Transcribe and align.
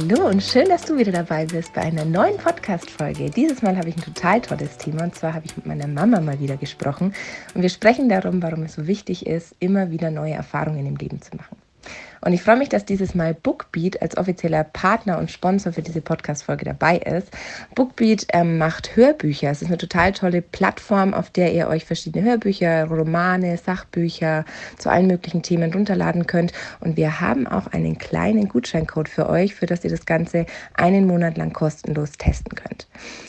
Hallo 0.00 0.28
und 0.28 0.42
schön, 0.42 0.66
dass 0.66 0.86
du 0.86 0.96
wieder 0.96 1.12
dabei 1.12 1.44
bist 1.44 1.74
bei 1.74 1.82
einer 1.82 2.06
neuen 2.06 2.38
Podcast-Folge. 2.38 3.28
Dieses 3.28 3.60
Mal 3.60 3.76
habe 3.76 3.90
ich 3.90 3.96
ein 3.96 4.02
total 4.02 4.40
tolles 4.40 4.78
Thema 4.78 5.04
und 5.04 5.14
zwar 5.14 5.34
habe 5.34 5.44
ich 5.44 5.54
mit 5.56 5.66
meiner 5.66 5.86
Mama 5.86 6.20
mal 6.20 6.40
wieder 6.40 6.56
gesprochen 6.56 7.12
und 7.54 7.60
wir 7.60 7.68
sprechen 7.68 8.08
darum, 8.08 8.42
warum 8.42 8.62
es 8.62 8.74
so 8.74 8.86
wichtig 8.86 9.26
ist, 9.26 9.54
immer 9.58 9.90
wieder 9.90 10.10
neue 10.10 10.32
Erfahrungen 10.32 10.86
im 10.86 10.96
Leben 10.96 11.20
zu 11.20 11.36
machen. 11.36 11.59
Und 12.20 12.32
ich 12.32 12.42
freue 12.42 12.56
mich, 12.56 12.68
dass 12.68 12.84
dieses 12.84 13.14
Mal 13.14 13.34
Bookbeat 13.34 14.00
als 14.02 14.16
offizieller 14.16 14.64
Partner 14.64 15.18
und 15.18 15.30
Sponsor 15.30 15.72
für 15.72 15.82
diese 15.82 16.00
Podcast-Folge 16.00 16.64
dabei 16.64 16.98
ist. 16.98 17.28
Bookbeat 17.74 18.26
ähm, 18.32 18.58
macht 18.58 18.96
Hörbücher. 18.96 19.50
Es 19.50 19.62
ist 19.62 19.68
eine 19.68 19.78
total 19.78 20.12
tolle 20.12 20.42
Plattform, 20.42 21.14
auf 21.14 21.30
der 21.30 21.52
ihr 21.52 21.68
euch 21.68 21.84
verschiedene 21.84 22.28
Hörbücher, 22.28 22.84
Romane, 22.84 23.56
Sachbücher 23.56 24.44
zu 24.78 24.90
allen 24.90 25.06
möglichen 25.06 25.42
Themen 25.42 25.72
runterladen 25.72 26.26
könnt. 26.26 26.52
Und 26.80 26.96
wir 26.96 27.20
haben 27.20 27.46
auch 27.46 27.68
einen 27.68 27.98
kleinen 27.98 28.48
Gutscheincode 28.48 29.08
für 29.08 29.28
euch, 29.28 29.54
für 29.54 29.66
das 29.66 29.84
ihr 29.84 29.90
das 29.90 30.06
Ganze 30.06 30.46
einen 30.74 31.06
Monat 31.06 31.36
lang 31.36 31.52
kostenlos 31.52 32.12
testen 32.12 32.54
könnt. 32.54 32.86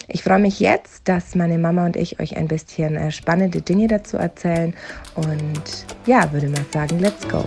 Ich 0.08 0.24
freue 0.24 0.40
mich 0.40 0.60
jetzt, 0.60 1.08
dass 1.08 1.36
meine 1.36 1.58
Mama 1.58 1.86
und 1.86 1.96
ich 1.96 2.20
euch 2.20 2.36
ein 2.36 2.48
bisschen 2.48 2.96
äh, 2.96 3.12
spannende 3.12 3.62
Dinge 3.62 3.88
dazu 3.88 4.18
erzählen. 4.18 4.74
Und 5.16 5.86
ja, 6.06 6.32
würde 6.34 6.50
mal 6.50 6.66
sagen, 6.74 7.00
let's 7.00 7.28
go. 7.28 7.46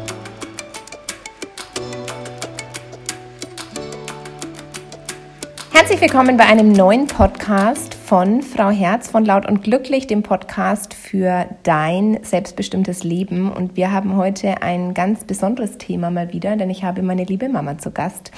Herzlich 5.76 6.00
willkommen 6.00 6.36
bei 6.36 6.46
einem 6.46 6.70
neuen 6.70 7.08
Podcast 7.08 7.94
von 7.94 8.42
Frau 8.42 8.70
Herz 8.70 9.10
von 9.10 9.24
Laut 9.24 9.44
und 9.44 9.64
Glücklich, 9.64 10.06
dem 10.06 10.22
Podcast 10.22 10.94
für 10.94 11.46
dein 11.64 12.20
selbstbestimmtes 12.22 13.02
Leben. 13.02 13.50
Und 13.50 13.74
wir 13.74 13.90
haben 13.90 14.14
heute 14.14 14.62
ein 14.62 14.94
ganz 14.94 15.24
besonderes 15.24 15.76
Thema 15.76 16.12
mal 16.12 16.32
wieder, 16.32 16.54
denn 16.54 16.70
ich 16.70 16.84
habe 16.84 17.02
meine 17.02 17.24
liebe 17.24 17.48
Mama 17.48 17.76
zu 17.76 17.90
Gast, 17.90 18.30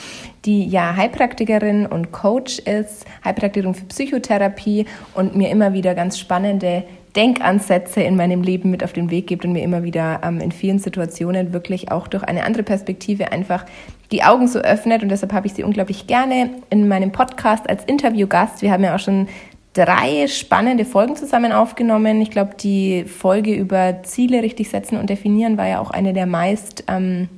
die 0.46 0.64
ja 0.66 0.96
Heilpraktikerin 0.96 1.84
und 1.84 2.10
Coach 2.10 2.58
ist, 2.60 3.04
Heilpraktikerin 3.22 3.74
für 3.74 3.84
Psychotherapie 3.84 4.86
und 5.12 5.36
mir 5.36 5.50
immer 5.50 5.74
wieder 5.74 5.94
ganz 5.94 6.18
spannende 6.18 6.84
Denkansätze 7.16 8.02
in 8.02 8.16
meinem 8.16 8.42
Leben 8.42 8.70
mit 8.70 8.84
auf 8.84 8.92
den 8.92 9.10
Weg 9.10 9.26
gibt 9.26 9.44
und 9.44 9.52
mir 9.52 9.62
immer 9.62 9.82
wieder 9.82 10.20
ähm, 10.22 10.40
in 10.40 10.52
vielen 10.52 10.78
Situationen 10.78 11.52
wirklich 11.52 11.90
auch 11.90 12.08
durch 12.08 12.22
eine 12.22 12.44
andere 12.44 12.62
Perspektive 12.62 13.32
einfach 13.32 13.64
die 14.12 14.22
Augen 14.22 14.46
so 14.46 14.58
öffnet. 14.58 15.02
Und 15.02 15.08
deshalb 15.08 15.32
habe 15.32 15.46
ich 15.46 15.54
sie 15.54 15.64
unglaublich 15.64 16.06
gerne 16.06 16.50
in 16.70 16.88
meinem 16.88 17.12
Podcast 17.12 17.68
als 17.68 17.84
Interviewgast. 17.84 18.62
Wir 18.62 18.70
haben 18.70 18.84
ja 18.84 18.94
auch 18.94 19.00
schon 19.00 19.28
drei 19.72 20.26
spannende 20.28 20.84
Folgen 20.84 21.16
zusammen 21.16 21.52
aufgenommen. 21.52 22.20
Ich 22.20 22.30
glaube, 22.30 22.54
die 22.58 23.04
Folge 23.04 23.54
über 23.54 24.02
Ziele 24.02 24.42
richtig 24.42 24.70
setzen 24.70 24.98
und 24.98 25.10
definieren 25.10 25.58
war 25.58 25.66
ja 25.66 25.80
auch 25.80 25.90
eine 25.90 26.12
der 26.12 26.26
meist, 26.26 26.84
ähm, 26.88 27.28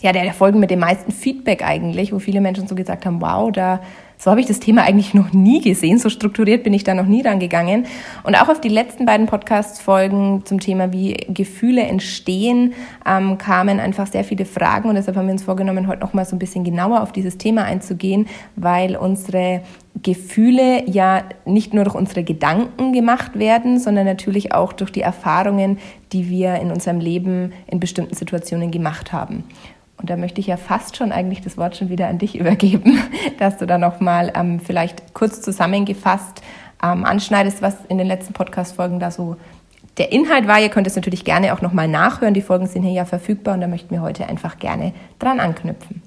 ja, 0.00 0.12
der, 0.12 0.24
der 0.24 0.34
Folgen 0.34 0.60
mit 0.60 0.70
dem 0.70 0.80
meisten 0.80 1.12
Feedback 1.12 1.62
eigentlich, 1.62 2.12
wo 2.12 2.18
viele 2.18 2.40
Menschen 2.40 2.66
so 2.66 2.74
gesagt 2.74 3.06
haben, 3.06 3.20
wow, 3.20 3.50
da 3.52 3.80
so 4.18 4.30
habe 4.30 4.40
ich 4.40 4.46
das 4.46 4.60
Thema 4.60 4.82
eigentlich 4.82 5.14
noch 5.14 5.32
nie 5.32 5.60
gesehen. 5.60 5.98
So 5.98 6.08
strukturiert 6.08 6.64
bin 6.64 6.72
ich 6.72 6.84
da 6.84 6.94
noch 6.94 7.06
nie 7.06 7.22
rangegangen. 7.22 7.86
Und 8.24 8.34
auch 8.34 8.48
auf 8.48 8.60
die 8.60 8.68
letzten 8.68 9.04
beiden 9.04 9.26
Podcast-Folgen 9.26 10.44
zum 10.44 10.58
Thema, 10.58 10.92
wie 10.92 11.14
Gefühle 11.28 11.82
entstehen, 11.82 12.74
ähm, 13.06 13.36
kamen 13.38 13.78
einfach 13.78 14.06
sehr 14.06 14.24
viele 14.24 14.46
Fragen. 14.46 14.88
Und 14.88 14.94
deshalb 14.94 15.16
haben 15.16 15.26
wir 15.26 15.32
uns 15.32 15.44
vorgenommen, 15.44 15.86
heute 15.86 16.00
noch 16.00 16.14
mal 16.14 16.24
so 16.24 16.34
ein 16.34 16.38
bisschen 16.38 16.64
genauer 16.64 17.02
auf 17.02 17.12
dieses 17.12 17.36
Thema 17.36 17.64
einzugehen, 17.64 18.26
weil 18.56 18.96
unsere 18.96 19.60
Gefühle 20.02 20.88
ja 20.88 21.24
nicht 21.44 21.74
nur 21.74 21.84
durch 21.84 21.96
unsere 21.96 22.22
Gedanken 22.22 22.92
gemacht 22.92 23.38
werden, 23.38 23.78
sondern 23.78 24.06
natürlich 24.06 24.52
auch 24.52 24.72
durch 24.72 24.90
die 24.90 25.00
Erfahrungen, 25.00 25.78
die 26.12 26.28
wir 26.28 26.56
in 26.56 26.70
unserem 26.70 27.00
Leben 27.00 27.52
in 27.66 27.80
bestimmten 27.80 28.14
Situationen 28.14 28.70
gemacht 28.70 29.12
haben. 29.12 29.44
Und 29.98 30.10
da 30.10 30.16
möchte 30.16 30.40
ich 30.40 30.46
ja 30.46 30.56
fast 30.56 30.96
schon 30.96 31.12
eigentlich 31.12 31.40
das 31.40 31.56
Wort 31.56 31.76
schon 31.76 31.88
wieder 31.88 32.08
an 32.08 32.18
dich 32.18 32.36
übergeben, 32.38 33.00
dass 33.38 33.58
du 33.58 33.66
da 33.66 33.78
nochmal 33.78 34.32
ähm, 34.34 34.60
vielleicht 34.60 35.14
kurz 35.14 35.40
zusammengefasst 35.40 36.42
ähm, 36.82 37.04
anschneidest, 37.04 37.62
was 37.62 37.76
in 37.88 37.98
den 37.98 38.06
letzten 38.06 38.32
Podcast-Folgen 38.32 39.00
da 39.00 39.10
so 39.10 39.36
der 39.98 40.12
Inhalt 40.12 40.46
war. 40.46 40.60
Ihr 40.60 40.68
könnt 40.68 40.86
es 40.86 40.96
natürlich 40.96 41.24
gerne 41.24 41.54
auch 41.54 41.62
nochmal 41.62 41.88
nachhören. 41.88 42.34
Die 42.34 42.42
Folgen 42.42 42.66
sind 42.66 42.82
hier 42.82 42.92
ja 42.92 43.04
verfügbar 43.04 43.54
und 43.54 43.62
da 43.62 43.66
möchten 43.66 43.90
wir 43.90 44.02
heute 44.02 44.28
einfach 44.28 44.58
gerne 44.58 44.92
dran 45.18 45.40
anknüpfen. 45.40 46.02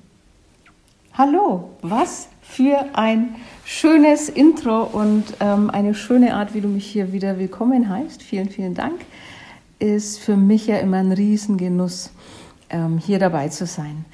Hallo, 1.14 1.70
was 1.82 2.30
für 2.42 2.86
ein 2.94 3.36
schönes 3.66 4.30
Intro 4.30 4.84
und 4.84 5.26
ähm, 5.40 5.70
eine 5.70 5.94
schöne 5.94 6.36
Art, 6.36 6.54
wie 6.54 6.62
du 6.62 6.68
mich 6.68 6.86
hier 6.86 7.12
wieder 7.12 7.38
willkommen 7.40 7.90
heißt. 7.90 8.24
Vielen, 8.24 8.50
vielen 8.50 8.74
Dank. 8.74 9.02
Ist 9.80 10.20
für 10.20 10.38
mich 10.38 10.68
ja 10.68 10.78
immer 10.78 10.98
ein 10.98 11.12
Riesengenuss 11.12 12.12
hier 13.00 13.20
dabei 13.20 13.50
zu 13.50 13.66
sein. 13.66 14.06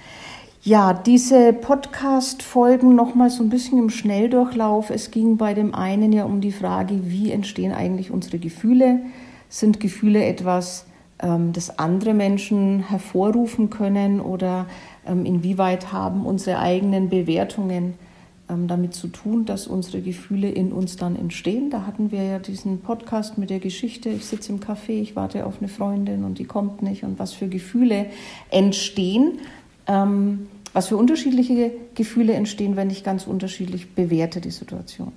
Ja, 0.67 0.93
diese 0.93 1.53
Podcast-Folgen 1.53 2.95
nochmal 2.95 3.29
so 3.29 3.43
ein 3.43 3.49
bisschen 3.49 3.77
im 3.77 3.91
Schnelldurchlauf. 3.91 4.89
Es 4.89 5.11
ging 5.11 5.37
bei 5.37 5.53
dem 5.53 5.75
einen 5.75 6.11
ja 6.11 6.23
um 6.23 6.41
die 6.41 6.51
Frage, 6.51 7.01
wie 7.03 7.31
entstehen 7.31 7.71
eigentlich 7.71 8.09
unsere 8.09 8.39
Gefühle? 8.39 9.01
Sind 9.47 9.79
Gefühle 9.79 10.25
etwas, 10.25 10.87
ähm, 11.21 11.53
das 11.53 11.77
andere 11.77 12.15
Menschen 12.15 12.79
hervorrufen 12.89 13.69
können 13.69 14.19
oder 14.19 14.65
ähm, 15.05 15.25
inwieweit 15.25 15.91
haben 15.93 16.25
unsere 16.25 16.57
eigenen 16.57 17.09
Bewertungen 17.09 17.83
ähm, 17.83 18.04
damit 18.47 18.93
zu 18.93 19.07
tun, 19.07 19.45
dass 19.45 19.65
unsere 19.65 20.01
Gefühle 20.01 20.49
in 20.49 20.71
uns 20.71 20.97
dann 20.97 21.15
entstehen. 21.15 21.71
Da 21.71 21.85
hatten 21.87 22.11
wir 22.11 22.23
ja 22.23 22.39
diesen 22.39 22.81
Podcast 22.81 23.37
mit 23.37 23.49
der 23.49 23.59
Geschichte, 23.59 24.09
ich 24.09 24.25
sitze 24.25 24.51
im 24.51 24.59
Café, 24.59 24.91
ich 24.91 25.15
warte 25.15 25.45
auf 25.45 25.55
eine 25.59 25.67
Freundin 25.67 26.23
und 26.23 26.37
die 26.37 26.45
kommt 26.45 26.81
nicht 26.81 27.03
und 27.03 27.17
was 27.17 27.33
für 27.33 27.47
Gefühle 27.47 28.07
entstehen, 28.51 29.39
ähm, 29.87 30.47
was 30.73 30.89
für 30.89 30.97
unterschiedliche 30.97 31.71
Gefühle 31.95 32.33
entstehen, 32.33 32.75
wenn 32.75 32.89
ich 32.89 33.03
ganz 33.03 33.25
unterschiedlich 33.25 33.95
bewerte 33.95 34.41
die 34.41 34.51
Situation. 34.51 35.11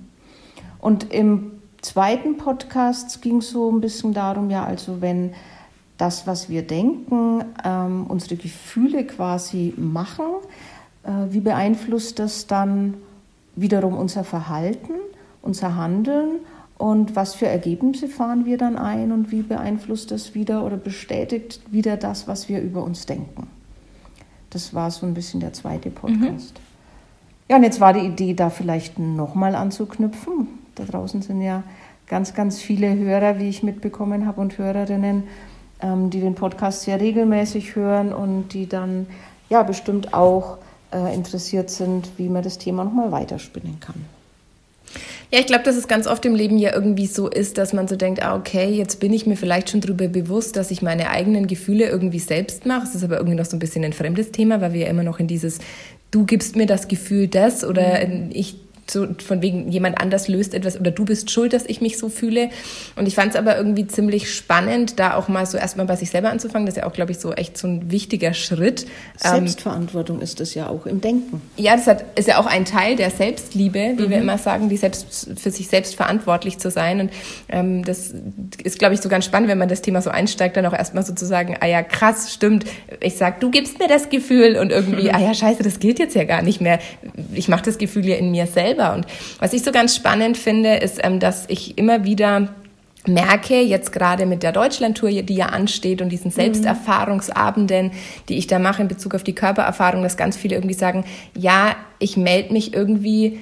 Und 0.79 1.13
im 1.13 1.51
zweiten 1.81 2.37
Podcast 2.37 3.21
ging 3.21 3.37
es 3.37 3.51
so 3.51 3.71
ein 3.71 3.81
bisschen 3.81 4.13
darum, 4.13 4.49
ja, 4.49 4.63
also 4.63 5.01
wenn 5.01 5.33
das, 5.97 6.25
was 6.25 6.49
wir 6.49 6.63
denken, 6.63 7.43
ähm, 7.63 8.05
unsere 8.07 8.37
Gefühle 8.37 9.05
quasi 9.05 9.73
machen, 9.77 10.25
äh, 11.03 11.11
wie 11.31 11.41
beeinflusst 11.41 12.19
das 12.19 12.47
dann 12.47 12.95
wiederum 13.61 13.97
unser 13.97 14.23
Verhalten, 14.23 14.93
unser 15.41 15.75
Handeln 15.75 16.39
und 16.77 17.15
was 17.15 17.35
für 17.35 17.47
Ergebnisse 17.47 18.07
fahren 18.07 18.45
wir 18.45 18.57
dann 18.57 18.77
ein 18.77 19.11
und 19.11 19.31
wie 19.31 19.41
beeinflusst 19.41 20.11
das 20.11 20.33
wieder 20.33 20.65
oder 20.65 20.77
bestätigt 20.77 21.61
wieder 21.71 21.97
das, 21.97 22.27
was 22.27 22.47
wir 22.47 22.61
über 22.61 22.83
uns 22.83 23.05
denken. 23.05 23.47
Das 24.49 24.73
war 24.73 24.89
so 24.89 25.05
ein 25.05 25.13
bisschen 25.13 25.41
der 25.41 25.53
zweite 25.53 25.89
Podcast. 25.89 26.53
Mhm. 26.55 27.49
Ja, 27.49 27.57
und 27.57 27.63
jetzt 27.63 27.81
war 27.81 27.93
die 27.93 28.05
Idee, 28.05 28.33
da 28.33 28.49
vielleicht 28.49 28.99
nochmal 28.99 29.55
anzuknüpfen. 29.55 30.47
Da 30.75 30.85
draußen 30.85 31.21
sind 31.21 31.41
ja 31.41 31.63
ganz, 32.07 32.33
ganz 32.33 32.61
viele 32.61 32.95
Hörer, 32.95 33.39
wie 33.39 33.49
ich 33.49 33.63
mitbekommen 33.63 34.25
habe, 34.25 34.39
und 34.39 34.57
Hörerinnen, 34.57 35.23
ähm, 35.81 36.09
die 36.09 36.19
den 36.19 36.35
Podcast 36.35 36.83
sehr 36.83 37.01
regelmäßig 37.01 37.75
hören 37.75 38.13
und 38.13 38.53
die 38.53 38.69
dann 38.69 39.07
ja 39.49 39.63
bestimmt 39.63 40.13
auch 40.13 40.59
äh, 40.93 41.13
interessiert 41.13 41.69
sind, 41.69 42.09
wie 42.17 42.29
man 42.29 42.43
das 42.43 42.57
Thema 42.57 42.83
nochmal 42.83 43.11
weiterspinnen 43.11 43.79
kann. 43.79 44.05
Ja, 45.31 45.39
ich 45.39 45.45
glaube, 45.45 45.63
dass 45.63 45.75
es 45.75 45.87
ganz 45.87 46.07
oft 46.07 46.25
im 46.25 46.33
Leben 46.33 46.57
ja 46.57 46.73
irgendwie 46.73 47.05
so 47.05 47.29
ist, 47.29 47.59
dass 47.59 47.71
man 47.71 47.87
so 47.87 47.95
denkt, 47.95 48.23
ah, 48.23 48.35
okay, 48.35 48.67
jetzt 48.69 48.99
bin 48.99 49.13
ich 49.13 49.27
mir 49.27 49.35
vielleicht 49.35 49.69
schon 49.69 49.81
darüber 49.81 50.07
bewusst, 50.07 50.55
dass 50.55 50.71
ich 50.71 50.81
meine 50.81 51.11
eigenen 51.11 51.45
Gefühle 51.45 51.87
irgendwie 51.87 52.19
selbst 52.19 52.65
mache. 52.65 52.87
Es 52.87 52.95
ist 52.95 53.03
aber 53.03 53.17
irgendwie 53.17 53.37
noch 53.37 53.45
so 53.45 53.55
ein 53.55 53.59
bisschen 53.59 53.83
ein 53.83 53.93
fremdes 53.93 54.31
Thema, 54.31 54.59
weil 54.59 54.73
wir 54.73 54.81
ja 54.81 54.87
immer 54.87 55.03
noch 55.03 55.19
in 55.19 55.27
dieses, 55.27 55.59
du 56.09 56.25
gibst 56.25 56.55
mir 56.55 56.65
das 56.65 56.87
Gefühl 56.87 57.27
das 57.27 57.63
oder 57.63 58.07
mhm. 58.07 58.29
ich 58.31 58.55
so 58.91 59.07
von 59.25 59.41
wegen 59.41 59.71
jemand 59.71 60.01
anders 60.01 60.27
löst 60.27 60.53
etwas 60.53 60.79
oder 60.79 60.91
du 60.91 61.05
bist 61.05 61.31
schuld, 61.31 61.53
dass 61.53 61.65
ich 61.65 61.81
mich 61.81 61.97
so 61.97 62.09
fühle. 62.09 62.49
Und 62.95 63.07
ich 63.07 63.15
fand 63.15 63.33
es 63.33 63.35
aber 63.35 63.57
irgendwie 63.57 63.87
ziemlich 63.87 64.33
spannend, 64.33 64.99
da 64.99 65.15
auch 65.15 65.27
mal 65.27 65.45
so 65.45 65.57
erstmal 65.57 65.85
bei 65.85 65.95
sich 65.95 66.09
selber 66.09 66.29
anzufangen. 66.29 66.65
Das 66.65 66.75
ist 66.75 66.81
ja 66.81 66.87
auch, 66.87 66.93
glaube 66.93 67.11
ich, 67.11 67.19
so 67.19 67.33
echt 67.33 67.57
so 67.57 67.67
ein 67.67 67.91
wichtiger 67.91 68.33
Schritt. 68.33 68.85
Ähm, 69.23 69.45
Selbstverantwortung 69.45 70.21
ist 70.21 70.41
es 70.41 70.53
ja 70.53 70.67
auch 70.67 70.85
im 70.85 71.01
Denken. 71.01 71.41
Ja, 71.57 71.75
das 71.75 71.87
hat, 71.87 72.05
ist 72.17 72.27
ja 72.27 72.39
auch 72.39 72.45
ein 72.45 72.65
Teil 72.65 72.95
der 72.95 73.09
Selbstliebe, 73.09 73.93
wie 73.97 74.03
mhm. 74.03 74.09
wir 74.09 74.17
immer 74.17 74.37
sagen, 74.37 74.69
die 74.69 74.77
selbst 74.77 75.29
für 75.37 75.51
sich 75.51 75.67
selbst 75.67 75.95
verantwortlich 75.95 76.57
zu 76.57 76.71
sein. 76.71 77.01
Und 77.01 77.11
ähm, 77.49 77.83
das 77.83 78.13
ist, 78.63 78.79
glaube 78.79 78.93
ich, 78.93 79.01
so 79.01 79.09
ganz 79.09 79.25
spannend, 79.25 79.49
wenn 79.49 79.57
man 79.57 79.69
das 79.69 79.81
Thema 79.81 80.01
so 80.01 80.09
einsteigt, 80.09 80.57
dann 80.57 80.65
auch 80.65 80.73
erstmal 80.73 81.05
sozusagen, 81.05 81.57
ah 81.59 81.67
ja, 81.67 81.83
krass, 81.83 82.33
stimmt. 82.33 82.65
Ich 83.01 83.17
sag, 83.17 83.39
du 83.39 83.51
gibst 83.51 83.79
mir 83.79 83.87
das 83.87 84.09
Gefühl 84.09 84.57
und 84.57 84.71
irgendwie, 84.71 85.09
mhm. 85.09 85.09
ah 85.15 85.19
ja, 85.19 85.33
scheiße, 85.33 85.63
das 85.63 85.79
gilt 85.79 85.99
jetzt 85.99 86.15
ja 86.15 86.23
gar 86.23 86.41
nicht 86.41 86.61
mehr. 86.61 86.79
Ich 87.33 87.47
mache 87.47 87.63
das 87.63 87.77
Gefühl 87.77 88.05
ja 88.07 88.15
in 88.15 88.31
mir 88.31 88.47
selber 88.47 88.78
selber. 88.79 88.93
Und 88.95 89.05
was 89.39 89.53
ich 89.53 89.63
so 89.63 89.71
ganz 89.71 89.95
spannend 89.95 90.37
finde, 90.37 90.75
ist, 90.75 90.99
ähm, 91.03 91.19
dass 91.19 91.45
ich 91.47 91.77
immer 91.77 92.03
wieder 92.03 92.49
merke, 93.07 93.61
jetzt 93.61 93.91
gerade 93.91 94.25
mit 94.25 94.43
der 94.43 94.51
Deutschlandtour, 94.51 95.09
die 95.09 95.35
ja 95.35 95.47
ansteht 95.47 96.01
und 96.01 96.09
diesen 96.09 96.31
Selbsterfahrungsabenden, 96.31 97.91
die 98.27 98.37
ich 98.37 98.47
da 98.47 98.59
mache 98.59 98.81
in 98.81 98.87
Bezug 98.87 99.15
auf 99.15 99.23
die 99.23 99.33
Körpererfahrung, 99.33 100.03
dass 100.03 100.17
ganz 100.17 100.35
viele 100.35 100.55
irgendwie 100.55 100.75
sagen, 100.75 101.05
ja, 101.35 101.75
ich 101.99 102.17
melde 102.17 102.53
mich 102.53 102.73
irgendwie 102.73 103.39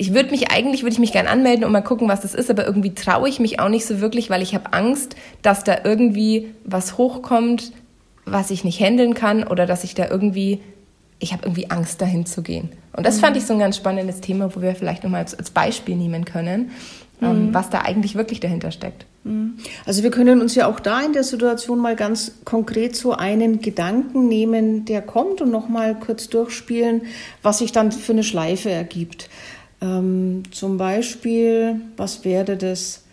ich 0.00 0.14
würde 0.14 0.30
mich 0.30 0.52
eigentlich 0.52 0.82
würde 0.82 0.92
ich 0.92 0.98
mich 1.00 1.12
gern 1.12 1.26
anmelden 1.26 1.64
und 1.64 1.72
mal 1.72 1.80
gucken, 1.80 2.08
was 2.08 2.20
das 2.20 2.34
ist, 2.34 2.50
aber 2.50 2.66
irgendwie 2.66 2.94
traue 2.94 3.28
ich 3.28 3.40
mich 3.40 3.58
auch 3.58 3.70
nicht 3.70 3.84
so 3.84 4.00
wirklich, 4.00 4.30
weil 4.30 4.42
ich 4.42 4.54
habe 4.54 4.72
Angst, 4.72 5.16
dass 5.42 5.64
da 5.64 5.78
irgendwie 5.82 6.54
was 6.62 6.98
hochkommt, 6.98 7.72
was 8.24 8.50
ich 8.50 8.62
nicht 8.62 8.78
handeln 8.78 9.14
kann 9.14 9.42
oder 9.42 9.66
dass 9.66 9.82
ich 9.82 9.94
da 9.94 10.06
irgendwie 10.08 10.60
ich 11.18 11.32
habe 11.32 11.44
irgendwie 11.44 11.70
Angst 11.70 12.00
dahin 12.00 12.26
zu 12.26 12.42
gehen. 12.42 12.70
Und 12.98 13.06
das 13.06 13.18
mhm. 13.18 13.20
fand 13.20 13.36
ich 13.36 13.46
so 13.46 13.52
ein 13.52 13.60
ganz 13.60 13.76
spannendes 13.76 14.20
Thema, 14.20 14.52
wo 14.56 14.60
wir 14.60 14.74
vielleicht 14.74 15.04
nochmal 15.04 15.20
als, 15.20 15.32
als 15.32 15.50
Beispiel 15.52 15.94
nehmen 15.94 16.24
können, 16.24 16.72
ähm, 17.22 17.46
mhm. 17.46 17.54
was 17.54 17.70
da 17.70 17.82
eigentlich 17.82 18.16
wirklich 18.16 18.40
dahinter 18.40 18.72
steckt. 18.72 19.06
Mhm. 19.22 19.54
Also 19.86 20.02
wir 20.02 20.10
können 20.10 20.40
uns 20.40 20.56
ja 20.56 20.66
auch 20.66 20.80
da 20.80 21.00
in 21.02 21.12
der 21.12 21.22
Situation 21.22 21.78
mal 21.78 21.94
ganz 21.94 22.32
konkret 22.44 22.96
so 22.96 23.12
einen 23.12 23.60
Gedanken 23.60 24.26
nehmen, 24.26 24.84
der 24.84 25.00
kommt 25.00 25.40
und 25.40 25.52
nochmal 25.52 25.94
kurz 25.94 26.28
durchspielen, 26.28 27.02
was 27.40 27.58
sich 27.58 27.70
dann 27.70 27.92
für 27.92 28.10
eine 28.10 28.24
Schleife 28.24 28.68
ergibt. 28.68 29.30
Ähm, 29.80 30.42
zum 30.50 30.76
Beispiel, 30.76 31.80
was 31.96 32.24
wäre 32.24 32.56
das? 32.56 33.04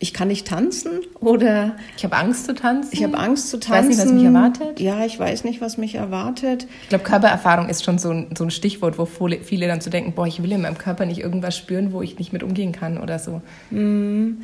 Ich 0.00 0.14
kann 0.14 0.28
nicht 0.28 0.46
tanzen 0.46 1.00
oder 1.18 1.76
ich 1.96 2.04
habe 2.04 2.16
Angst 2.16 2.44
zu 2.46 2.54
tanzen. 2.54 2.90
Ich 2.92 3.02
habe 3.02 3.18
Angst 3.18 3.50
zu 3.50 3.58
tanzen. 3.58 3.90
Ich 3.90 3.98
weiß 3.98 4.04
nicht, 4.04 4.06
was 4.06 4.12
mich 4.12 4.24
erwartet. 4.24 4.80
Ja, 4.80 5.04
ich 5.04 5.18
weiß 5.18 5.44
nicht, 5.44 5.60
was 5.60 5.76
mich 5.76 5.94
erwartet. 5.96 6.66
Ich 6.82 6.88
glaube, 6.90 7.04
Körpererfahrung 7.04 7.68
ist 7.68 7.84
schon 7.84 7.98
so 7.98 8.10
ein, 8.10 8.28
so 8.36 8.44
ein 8.44 8.50
Stichwort, 8.50 8.98
wo 8.98 9.06
viele 9.06 9.66
dann 9.66 9.80
zu 9.80 9.90
denken, 9.90 10.12
boah, 10.12 10.26
ich 10.26 10.42
will 10.42 10.52
in 10.52 10.62
meinem 10.62 10.78
Körper 10.78 11.04
nicht 11.04 11.20
irgendwas 11.20 11.56
spüren, 11.56 11.92
wo 11.92 12.00
ich 12.00 12.18
nicht 12.18 12.32
mit 12.32 12.44
umgehen 12.44 12.70
kann 12.70 12.98
oder 12.98 13.18
so. 13.18 13.42
Mm, 13.70 14.42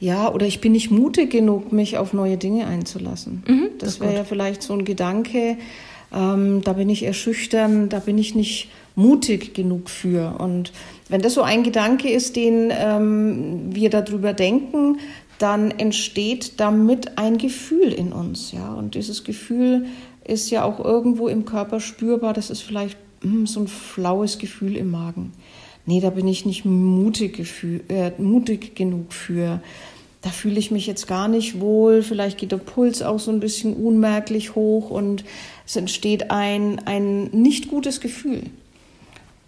ja, 0.00 0.30
oder 0.32 0.46
ich 0.46 0.60
bin 0.60 0.72
nicht 0.72 0.90
mutig 0.90 1.30
genug, 1.30 1.72
mich 1.72 1.96
auf 1.96 2.12
neue 2.12 2.36
Dinge 2.36 2.66
einzulassen. 2.66 3.42
Mhm, 3.46 3.68
das, 3.78 3.98
das 3.98 4.00
wäre 4.00 4.14
ja 4.14 4.24
vielleicht 4.24 4.62
so 4.62 4.74
ein 4.74 4.84
Gedanke. 4.84 5.56
Ähm, 6.12 6.62
da 6.62 6.74
bin 6.74 6.90
ich 6.90 7.04
eher 7.04 7.14
schüchtern, 7.14 7.88
da 7.88 8.00
bin 8.00 8.18
ich 8.18 8.34
nicht 8.34 8.68
mutig 8.96 9.54
genug 9.54 9.88
für. 9.88 10.36
Und 10.38 10.72
wenn 11.10 11.20
das 11.20 11.34
so 11.34 11.42
ein 11.42 11.62
Gedanke 11.62 12.08
ist, 12.08 12.36
den 12.36 12.70
ähm, 12.72 13.74
wir 13.74 13.90
darüber 13.90 14.32
denken, 14.32 14.98
dann 15.38 15.70
entsteht 15.70 16.60
damit 16.60 17.18
ein 17.18 17.36
Gefühl 17.36 17.92
in 17.92 18.12
uns, 18.12 18.52
ja. 18.52 18.72
Und 18.72 18.94
dieses 18.94 19.24
Gefühl 19.24 19.86
ist 20.24 20.50
ja 20.50 20.64
auch 20.64 20.78
irgendwo 20.78 21.28
im 21.28 21.44
Körper 21.44 21.80
spürbar. 21.80 22.32
Das 22.32 22.50
ist 22.50 22.60
vielleicht 22.60 22.96
mh, 23.22 23.32
hm, 23.32 23.46
so 23.46 23.60
ein 23.60 23.68
flaues 23.68 24.38
Gefühl 24.38 24.76
im 24.76 24.90
Magen. 24.90 25.32
Nee, 25.86 26.00
da 26.00 26.10
bin 26.10 26.28
ich 26.28 26.46
nicht 26.46 26.64
mutig, 26.64 27.36
gefühl, 27.36 27.82
äh, 27.88 28.12
mutig 28.18 28.76
genug 28.76 29.12
für. 29.12 29.60
Da 30.22 30.30
fühle 30.30 30.58
ich 30.58 30.70
mich 30.70 30.86
jetzt 30.86 31.08
gar 31.08 31.26
nicht 31.26 31.58
wohl. 31.58 32.02
Vielleicht 32.02 32.38
geht 32.38 32.52
der 32.52 32.58
Puls 32.58 33.02
auch 33.02 33.18
so 33.18 33.30
ein 33.30 33.40
bisschen 33.40 33.74
unmerklich 33.74 34.54
hoch 34.54 34.90
und 34.90 35.24
es 35.66 35.76
entsteht 35.76 36.30
ein, 36.30 36.80
ein 36.84 37.24
nicht 37.32 37.68
gutes 37.68 38.00
Gefühl. 38.00 38.42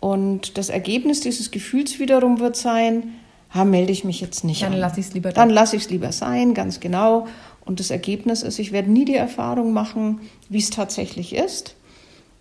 Und 0.03 0.59
das 0.59 0.69
Ergebnis 0.69 1.21
dieses 1.21 1.53
Gefühls 1.53 2.01
wiederum 2.01 2.41
wird 2.41 2.57
sein, 2.57 3.13
ha, 3.55 3.65
melde 3.65 3.93
ich 3.93 4.03
mich 4.03 4.21
jetzt 4.21 4.43
nicht 4.43 4.61
Dann 4.61 4.73
lasse 4.73 4.99
ich 4.99 5.07
es 5.07 5.15
lieber 5.15 5.31
Dann 5.31 5.49
lasse 5.49 5.77
ich 5.77 5.85
es 5.85 5.91
lieber 5.91 6.11
sein, 6.11 6.55
ganz 6.55 6.81
genau. 6.81 7.29
Und 7.65 7.79
das 7.79 7.93
Ergebnis 7.93 8.43
ist, 8.43 8.59
ich 8.59 8.73
werde 8.73 8.91
nie 8.91 9.05
die 9.05 9.15
Erfahrung 9.15 9.73
machen, 9.73 10.23
wie 10.49 10.59
es 10.59 10.71
tatsächlich 10.71 11.37
ist. 11.37 11.77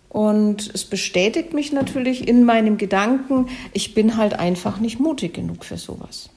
Und 0.08 0.74
es 0.74 0.84
bestätigt 0.84 1.52
mich 1.52 1.70
natürlich 1.72 2.26
in 2.26 2.42
meinem 2.42 2.78
Gedanken, 2.78 3.46
ich 3.72 3.94
bin 3.94 4.16
halt 4.16 4.36
einfach 4.40 4.80
nicht 4.80 4.98
mutig 4.98 5.32
genug 5.32 5.64
für 5.64 5.78
sowas. 5.78 6.30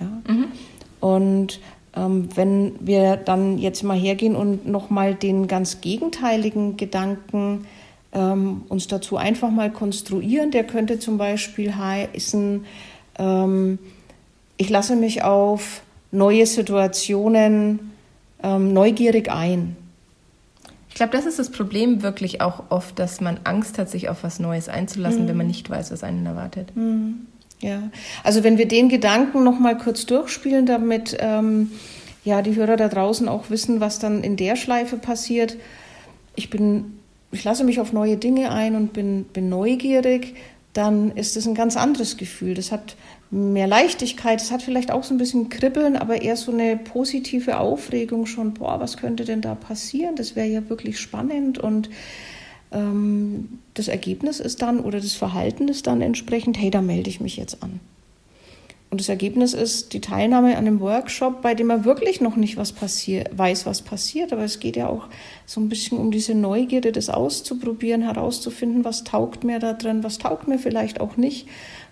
Ja? 0.00 0.32
Mhm. 0.32 0.46
Und 1.00 1.60
ähm, 1.94 2.30
wenn 2.34 2.76
wir 2.80 3.18
dann 3.18 3.58
jetzt 3.58 3.82
mal 3.82 3.98
hergehen 3.98 4.34
und 4.36 4.66
nochmal 4.66 5.14
den 5.14 5.48
ganz 5.48 5.82
gegenteiligen 5.82 6.78
Gedanken 6.78 7.66
ähm, 8.12 8.62
uns 8.68 8.88
dazu 8.88 9.16
einfach 9.16 9.50
mal 9.50 9.70
konstruieren. 9.70 10.50
Der 10.50 10.64
könnte 10.64 10.98
zum 10.98 11.18
Beispiel 11.18 11.74
heißen, 11.74 12.64
ähm, 13.18 13.78
ich 14.56 14.68
lasse 14.68 14.96
mich 14.96 15.22
auf 15.22 15.82
neue 16.10 16.46
Situationen 16.46 17.92
ähm, 18.42 18.72
neugierig 18.72 19.30
ein. 19.30 19.76
Ich 20.88 20.96
glaube, 20.96 21.12
das 21.12 21.24
ist 21.24 21.38
das 21.38 21.50
Problem 21.50 22.02
wirklich 22.02 22.40
auch 22.40 22.64
oft, 22.68 22.98
dass 22.98 23.20
man 23.20 23.38
Angst 23.44 23.78
hat, 23.78 23.88
sich 23.88 24.08
auf 24.08 24.24
was 24.24 24.40
Neues 24.40 24.68
einzulassen, 24.68 25.24
mhm. 25.24 25.28
wenn 25.28 25.36
man 25.36 25.46
nicht 25.46 25.70
weiß, 25.70 25.92
was 25.92 26.02
einen 26.02 26.26
erwartet. 26.26 26.74
Mhm. 26.76 27.26
Ja, 27.60 27.90
also 28.24 28.42
wenn 28.42 28.58
wir 28.58 28.66
den 28.66 28.88
Gedanken 28.88 29.44
noch 29.44 29.58
mal 29.58 29.76
kurz 29.76 30.06
durchspielen, 30.06 30.66
damit 30.66 31.16
ähm, 31.20 31.70
ja 32.24 32.42
die 32.42 32.56
Hörer 32.56 32.76
da 32.76 32.88
draußen 32.88 33.28
auch 33.28 33.50
wissen, 33.50 33.80
was 33.80 33.98
dann 33.98 34.22
in 34.22 34.36
der 34.36 34.56
Schleife 34.56 34.96
passiert. 34.96 35.56
Ich 36.36 36.48
bin 36.48 36.99
ich 37.32 37.44
lasse 37.44 37.64
mich 37.64 37.80
auf 37.80 37.92
neue 37.92 38.16
Dinge 38.16 38.50
ein 38.50 38.74
und 38.74 38.92
bin, 38.92 39.24
bin 39.24 39.48
neugierig, 39.48 40.34
dann 40.72 41.12
ist 41.12 41.36
es 41.36 41.46
ein 41.46 41.54
ganz 41.54 41.76
anderes 41.76 42.16
Gefühl. 42.16 42.54
Das 42.54 42.70
hat 42.72 42.96
mehr 43.30 43.66
Leichtigkeit, 43.66 44.40
es 44.40 44.50
hat 44.50 44.62
vielleicht 44.62 44.90
auch 44.90 45.04
so 45.04 45.14
ein 45.14 45.18
bisschen 45.18 45.48
Kribbeln, 45.48 45.96
aber 45.96 46.22
eher 46.22 46.36
so 46.36 46.52
eine 46.52 46.76
positive 46.76 47.58
Aufregung 47.58 48.26
schon, 48.26 48.54
boah, 48.54 48.80
was 48.80 48.96
könnte 48.96 49.24
denn 49.24 49.40
da 49.40 49.54
passieren? 49.54 50.16
Das 50.16 50.34
wäre 50.34 50.48
ja 50.48 50.68
wirklich 50.68 50.98
spannend 50.98 51.58
und 51.58 51.90
ähm, 52.72 53.60
das 53.74 53.88
Ergebnis 53.88 54.40
ist 54.40 54.62
dann 54.62 54.80
oder 54.80 55.00
das 55.00 55.14
Verhalten 55.14 55.68
ist 55.68 55.86
dann 55.86 56.02
entsprechend, 56.02 56.58
hey, 56.58 56.70
da 56.70 56.82
melde 56.82 57.10
ich 57.10 57.20
mich 57.20 57.36
jetzt 57.36 57.62
an. 57.62 57.80
Und 58.90 59.00
das 59.00 59.08
Ergebnis 59.08 59.54
ist 59.54 59.92
die 59.92 60.00
Teilnahme 60.00 60.56
an 60.56 60.66
einem 60.66 60.80
Workshop, 60.80 61.42
bei 61.42 61.54
dem 61.54 61.68
man 61.68 61.84
wirklich 61.84 62.20
noch 62.20 62.34
nicht 62.34 62.56
was 62.56 62.72
passiert, 62.72 63.30
weiß, 63.38 63.64
was 63.64 63.82
passiert. 63.82 64.32
Aber 64.32 64.42
es 64.42 64.58
geht 64.58 64.74
ja 64.74 64.88
auch 64.88 65.06
so 65.46 65.60
ein 65.60 65.68
bisschen 65.68 65.96
um 65.98 66.10
diese 66.10 66.34
Neugierde, 66.34 66.90
das 66.90 67.08
auszuprobieren, 67.08 68.02
herauszufinden, 68.02 68.84
was 68.84 69.04
taugt 69.04 69.44
mir 69.44 69.60
da 69.60 69.74
drin, 69.74 70.02
was 70.02 70.18
taugt 70.18 70.48
mir 70.48 70.58
vielleicht 70.58 71.00
auch 71.00 71.16
nicht, 71.16 71.46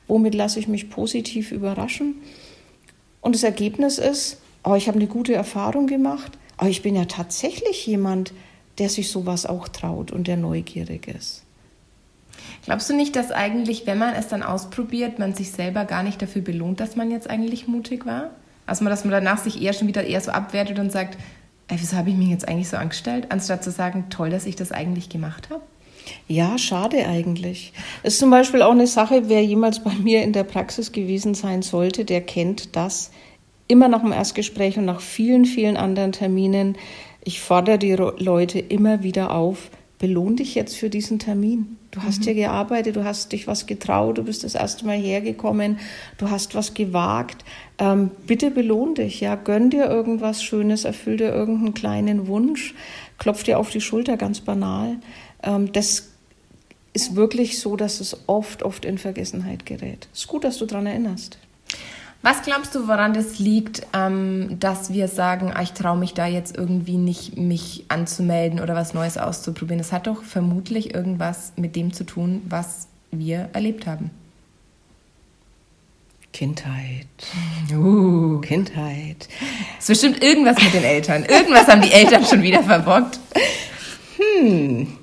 womit 0.08 0.34
lasse 0.34 0.58
ich 0.58 0.66
mich 0.66 0.90
positiv 0.90 1.52
überraschen. 1.52 2.16
Und 3.20 3.36
das 3.36 3.44
Ergebnis 3.44 3.98
ist, 3.98 4.38
oh, 4.64 4.74
ich 4.74 4.88
habe 4.88 4.98
eine 4.98 5.08
gute 5.08 5.34
Erfahrung 5.34 5.86
gemacht, 5.86 6.36
aber 6.56 6.66
oh, 6.66 6.70
ich 6.70 6.82
bin 6.82 6.96
ja 6.96 7.04
tatsächlich 7.04 7.86
jemand, 7.86 8.32
der 8.78 8.88
sich 8.88 9.10
sowas 9.10 9.46
auch 9.46 9.68
traut 9.68 10.10
und 10.10 10.26
der 10.26 10.36
neugierig 10.36 11.06
ist. 11.06 11.44
Glaubst 12.68 12.90
du 12.90 12.94
nicht, 12.94 13.16
dass 13.16 13.30
eigentlich, 13.30 13.86
wenn 13.86 13.96
man 13.96 14.12
es 14.12 14.28
dann 14.28 14.42
ausprobiert, 14.42 15.18
man 15.18 15.32
sich 15.32 15.52
selber 15.52 15.86
gar 15.86 16.02
nicht 16.02 16.20
dafür 16.20 16.42
belohnt, 16.42 16.80
dass 16.80 16.96
man 16.96 17.10
jetzt 17.10 17.30
eigentlich 17.30 17.66
mutig 17.66 18.04
war? 18.04 18.30
Also, 18.66 18.84
dass 18.84 19.06
man 19.06 19.12
danach 19.12 19.38
sich 19.38 19.62
eher 19.62 19.72
schon 19.72 19.88
wieder 19.88 20.04
eher 20.04 20.20
so 20.20 20.32
abwertet 20.32 20.78
und 20.78 20.92
sagt, 20.92 21.16
ey, 21.68 21.78
wieso 21.80 21.96
habe 21.96 22.10
ich 22.10 22.16
mich 22.16 22.28
jetzt 22.28 22.46
eigentlich 22.46 22.68
so 22.68 22.76
angestellt, 22.76 23.28
anstatt 23.30 23.64
zu 23.64 23.70
sagen, 23.70 24.10
toll, 24.10 24.28
dass 24.28 24.44
ich 24.44 24.54
das 24.54 24.70
eigentlich 24.70 25.08
gemacht 25.08 25.48
habe? 25.48 25.62
Ja, 26.26 26.58
schade 26.58 27.06
eigentlich. 27.06 27.72
Ist 28.02 28.18
zum 28.18 28.28
Beispiel 28.28 28.60
auch 28.60 28.72
eine 28.72 28.86
Sache, 28.86 29.30
wer 29.30 29.42
jemals 29.42 29.82
bei 29.82 29.94
mir 29.94 30.22
in 30.22 30.34
der 30.34 30.44
Praxis 30.44 30.92
gewesen 30.92 31.32
sein 31.32 31.62
sollte, 31.62 32.04
der 32.04 32.20
kennt 32.20 32.76
das 32.76 33.12
immer 33.66 33.88
nach 33.88 34.02
dem 34.02 34.12
Erstgespräch 34.12 34.76
und 34.76 34.84
nach 34.84 35.00
vielen, 35.00 35.46
vielen 35.46 35.78
anderen 35.78 36.12
Terminen. 36.12 36.76
Ich 37.24 37.40
fordere 37.40 37.78
die 37.78 37.94
Leute 37.94 38.58
immer 38.58 39.02
wieder 39.02 39.34
auf, 39.34 39.70
belohn 39.98 40.36
dich 40.36 40.54
jetzt 40.54 40.76
für 40.76 40.90
diesen 40.90 41.18
Termin. 41.18 41.76
Du 41.90 42.02
hast 42.02 42.20
mhm. 42.20 42.28
ja 42.28 42.34
gearbeitet, 42.34 42.96
du 42.96 43.04
hast 43.04 43.32
dich 43.32 43.46
was 43.46 43.66
getraut, 43.66 44.18
du 44.18 44.24
bist 44.24 44.44
das 44.44 44.54
erste 44.54 44.86
Mal 44.86 44.98
hergekommen, 44.98 45.78
du 46.18 46.30
hast 46.30 46.54
was 46.54 46.74
gewagt. 46.74 47.44
Ähm, 47.78 48.10
bitte 48.26 48.50
belohn 48.50 48.94
dich, 48.94 49.20
ja, 49.20 49.34
gönn 49.34 49.70
dir 49.70 49.86
irgendwas 49.86 50.42
Schönes, 50.42 50.84
erfüll 50.84 51.16
dir 51.16 51.32
irgendeinen 51.32 51.74
kleinen 51.74 52.26
Wunsch, 52.26 52.74
klopf 53.18 53.42
dir 53.42 53.58
auf 53.58 53.70
die 53.70 53.80
Schulter, 53.80 54.16
ganz 54.16 54.40
banal. 54.40 54.96
Ähm, 55.42 55.72
das 55.72 56.10
ist 56.92 57.16
wirklich 57.16 57.58
so, 57.58 57.76
dass 57.76 58.00
es 58.00 58.16
oft, 58.26 58.62
oft 58.62 58.84
in 58.84 58.98
Vergessenheit 58.98 59.66
gerät. 59.66 60.08
Es 60.12 60.20
ist 60.20 60.28
gut, 60.28 60.44
dass 60.44 60.58
du 60.58 60.66
daran 60.66 60.86
erinnerst. 60.86 61.38
Was 62.20 62.42
glaubst 62.42 62.74
du, 62.74 62.88
woran 62.88 63.14
das 63.14 63.38
liegt, 63.38 63.86
ähm, 63.94 64.56
dass 64.58 64.92
wir 64.92 65.06
sagen, 65.06 65.52
ah, 65.54 65.62
ich 65.62 65.72
traue 65.72 65.96
mich 65.96 66.14
da 66.14 66.26
jetzt 66.26 66.56
irgendwie 66.56 66.96
nicht, 66.96 67.36
mich 67.36 67.84
anzumelden 67.88 68.60
oder 68.60 68.74
was 68.74 68.92
Neues 68.92 69.18
auszuprobieren? 69.18 69.78
Das 69.78 69.92
hat 69.92 70.08
doch 70.08 70.24
vermutlich 70.24 70.94
irgendwas 70.94 71.52
mit 71.56 71.76
dem 71.76 71.92
zu 71.92 72.04
tun, 72.04 72.42
was 72.48 72.88
wir 73.12 73.50
erlebt 73.52 73.86
haben. 73.86 74.10
Kindheit. 76.32 77.06
Uh. 77.72 78.40
Kindheit. 78.40 79.28
Es 79.78 79.88
ist 79.90 80.00
bestimmt 80.00 80.22
irgendwas 80.22 80.56
mit 80.62 80.72
den 80.72 80.84
Eltern. 80.84 81.24
Irgendwas 81.24 81.66
haben 81.68 81.82
die 81.82 81.92
Eltern 81.92 82.24
schon 82.24 82.42
wieder 82.42 82.62
verbockt. 82.62 83.18
Hm. 84.16 84.96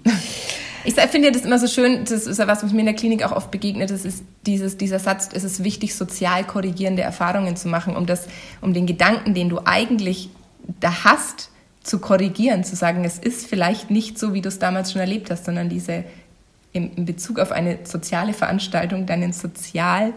Ich 0.86 0.94
finde 0.94 1.32
das 1.32 1.44
immer 1.44 1.58
so 1.58 1.68
schön, 1.68 2.06
das 2.06 2.28
ist 2.28 2.38
ja 2.38 2.48
was, 2.48 2.64
was 2.64 2.72
mir 2.72 2.82
in 2.82 2.86
der 2.86 2.96
Klinik 2.96 3.24
auch 3.24 3.32
oft 3.32 3.50
begegnet, 3.52 3.90
das 3.90 4.06
ist 4.06 4.24
dieses, 4.46 4.78
dieser 4.78 5.00
Satz, 5.00 5.30
es 5.34 5.44
ist 5.44 5.64
wichtig, 5.64 5.96
sozial 5.96 6.44
korrigierende 6.44 7.02
Erfahrungen 7.02 7.56
zu 7.56 7.68
machen, 7.68 7.96
um, 7.96 8.06
das, 8.06 8.28
um 8.62 8.74
den 8.74 8.86
Gedanken, 8.86 9.34
den 9.34 9.50
du 9.50 9.60
eigentlich 9.66 10.30
da 10.80 11.04
hast, 11.04 11.50
zu 11.82 12.00
korrigieren, 12.00 12.64
zu 12.64 12.76
sagen, 12.76 13.04
es 13.04 13.20
ist 13.20 13.46
vielleicht 13.46 13.92
nicht 13.92 14.18
so, 14.18 14.34
wie 14.34 14.42
du 14.42 14.50
es 14.50 14.58
damals 14.58 14.92
schon 14.92 15.02
erlebt 15.02 15.30
hast, 15.30 15.46
sondern 15.46 15.70
diese 15.70 16.04
in, 16.74 16.94
in 16.94 17.06
Bezug 17.06 17.40
auf 17.40 17.52
eine 17.52 17.80
soziale 17.84 18.34
Veranstaltung, 18.34 19.06
deinen 19.06 19.34
sozial 19.34 20.14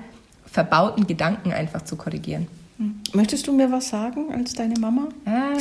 verbauten 0.50 1.06
Gedanken 1.06 1.52
einfach 1.52 1.82
zu 1.82 1.96
korrigieren. 1.96 2.46
Hm. 2.78 3.00
Möchtest 3.12 3.46
du 3.46 3.52
mir 3.52 3.70
was 3.70 3.90
sagen 3.90 4.32
als 4.32 4.54
deine 4.54 4.78
Mama? 4.80 5.08
Ah, 5.26 5.56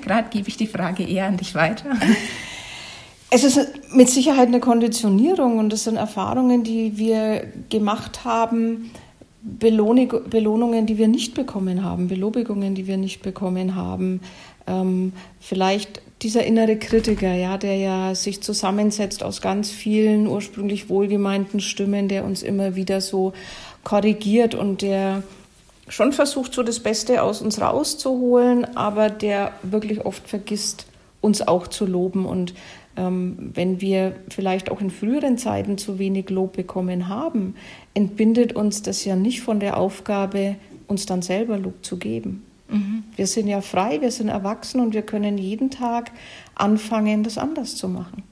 gerade 0.00 0.28
gebe 0.30 0.48
ich 0.48 0.56
die 0.56 0.66
Frage 0.66 1.02
eher 1.02 1.26
an 1.26 1.38
dich 1.38 1.54
weiter. 1.54 1.90
Es 3.34 3.42
ist 3.42 3.68
mit 3.92 4.08
Sicherheit 4.08 4.46
eine 4.46 4.60
Konditionierung 4.60 5.58
und 5.58 5.72
das 5.72 5.82
sind 5.82 5.96
Erfahrungen, 5.96 6.62
die 6.62 6.98
wir 6.98 7.48
gemacht 7.68 8.24
haben, 8.24 8.92
Belohnungen, 9.42 10.86
die 10.86 10.98
wir 10.98 11.08
nicht 11.08 11.34
bekommen 11.34 11.82
haben, 11.82 12.06
Belobigungen, 12.06 12.76
die 12.76 12.86
wir 12.86 12.96
nicht 12.96 13.22
bekommen 13.22 13.74
haben. 13.74 14.20
Ähm, 14.68 15.14
vielleicht 15.40 16.00
dieser 16.22 16.44
innere 16.44 16.76
Kritiker, 16.76 17.34
ja, 17.34 17.58
der 17.58 17.74
ja 17.76 18.14
sich 18.14 18.40
zusammensetzt 18.40 19.24
aus 19.24 19.40
ganz 19.40 19.68
vielen 19.68 20.28
ursprünglich 20.28 20.88
wohlgemeinten 20.88 21.58
Stimmen, 21.58 22.06
der 22.06 22.24
uns 22.24 22.40
immer 22.44 22.76
wieder 22.76 23.00
so 23.00 23.32
korrigiert 23.82 24.54
und 24.54 24.80
der 24.80 25.24
schon 25.88 26.12
versucht, 26.12 26.54
so 26.54 26.62
das 26.62 26.78
Beste 26.78 27.20
aus 27.20 27.42
uns 27.42 27.60
rauszuholen, 27.60 28.76
aber 28.76 29.10
der 29.10 29.54
wirklich 29.64 30.06
oft 30.06 30.28
vergisst, 30.28 30.86
uns 31.24 31.42
auch 31.46 31.66
zu 31.66 31.86
loben. 31.86 32.26
Und 32.26 32.54
ähm, 32.96 33.50
wenn 33.54 33.80
wir 33.80 34.14
vielleicht 34.28 34.70
auch 34.70 34.80
in 34.80 34.90
früheren 34.90 35.38
Zeiten 35.38 35.78
zu 35.78 35.98
wenig 35.98 36.30
Lob 36.30 36.52
bekommen 36.56 37.08
haben, 37.08 37.56
entbindet 37.94 38.52
uns 38.52 38.82
das 38.82 39.04
ja 39.04 39.16
nicht 39.16 39.40
von 39.40 39.58
der 39.58 39.76
Aufgabe, 39.76 40.56
uns 40.86 41.06
dann 41.06 41.22
selber 41.22 41.58
Lob 41.58 41.84
zu 41.84 41.96
geben. 41.96 42.44
Mhm. 42.68 43.04
Wir 43.16 43.26
sind 43.26 43.48
ja 43.48 43.60
frei, 43.60 44.00
wir 44.00 44.10
sind 44.10 44.28
erwachsen 44.28 44.80
und 44.80 44.94
wir 44.94 45.02
können 45.02 45.38
jeden 45.38 45.70
Tag 45.70 46.12
anfangen, 46.54 47.24
das 47.24 47.38
anders 47.38 47.76
zu 47.76 47.88
machen. 47.88 48.22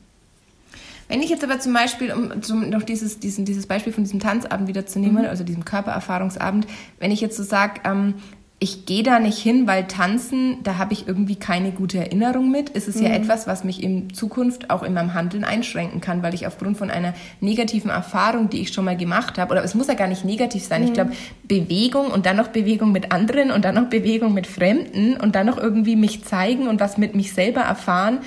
Wenn 1.09 1.21
ich 1.21 1.29
jetzt 1.29 1.45
aber 1.45 1.59
zum 1.59 1.75
Beispiel, 1.75 2.13
um 2.13 2.43
zum, 2.43 2.71
noch 2.71 2.83
dieses, 2.83 3.19
diesen, 3.19 3.45
dieses 3.45 3.67
Beispiel 3.67 3.93
von 3.93 4.05
diesem 4.05 4.21
Tanzabend 4.21 4.69
wieder 4.69 4.87
zu 4.87 4.99
nehmen, 4.99 5.23
mhm. 5.23 5.29
also 5.29 5.45
diesem 5.45 5.65
Körpererfahrungsabend, 5.65 6.67
wenn 7.01 7.11
ich 7.11 7.21
jetzt 7.21 7.37
so 7.37 7.43
sage, 7.43 7.81
ähm, 7.85 8.15
ich 8.63 8.87
gehe 8.87 9.03
da 9.03 9.19
nicht 9.19 9.39
hin, 9.39 9.67
weil 9.67 9.89
tanzen, 9.89 10.59
da 10.63 10.79
habe 10.79 10.93
ich 10.93 11.09
irgendwie 11.09 11.35
keine 11.35 11.73
gute 11.73 11.99
Erinnerung 11.99 12.49
mit. 12.49 12.71
Ist 12.71 12.87
es 12.87 12.95
mhm. 12.95 13.07
ja 13.07 13.11
etwas, 13.11 13.49
was 13.49 13.65
mich 13.65 13.83
in 13.83 14.15
Zukunft 14.15 14.71
auch 14.71 14.85
in 14.85 14.95
meinem 14.95 15.15
Handeln 15.15 15.43
einschränken 15.43 16.01
kann, 16.01 16.23
weil 16.23 16.33
ich 16.33 16.47
aufgrund 16.47 16.77
von 16.77 16.89
einer 16.89 17.13
negativen 17.41 17.91
Erfahrung, 17.91 18.51
die 18.51 18.61
ich 18.61 18.73
schon 18.73 18.85
mal 18.85 18.97
gemacht 18.97 19.37
habe, 19.37 19.51
oder 19.51 19.65
es 19.65 19.75
muss 19.75 19.89
ja 19.89 19.95
gar 19.95 20.07
nicht 20.07 20.25
negativ 20.25 20.63
sein. 20.63 20.83
Mhm. 20.83 20.87
Ich 20.87 20.95
glaube, 20.95 21.13
Bewegung 21.43 22.07
und 22.13 22.25
dann 22.25 22.37
noch 22.37 22.49
Bewegung 22.49 22.93
mit 22.93 23.11
anderen 23.11 23.51
und 23.51 23.65
dann 23.65 23.75
noch 23.75 23.89
Bewegung 23.89 24.33
mit 24.33 24.47
Fremden 24.47 25.17
und 25.17 25.35
dann 25.35 25.47
noch 25.47 25.59
irgendwie 25.59 25.97
mich 25.97 26.25
zeigen 26.25 26.69
und 26.69 26.79
was 26.79 26.99
mit 26.99 27.17
mich 27.17 27.33
selber 27.33 27.63
erfahren, 27.63 28.21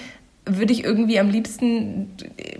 würde 0.45 0.73
ich 0.73 0.83
irgendwie 0.83 1.19
am 1.19 1.29
liebsten 1.29 2.11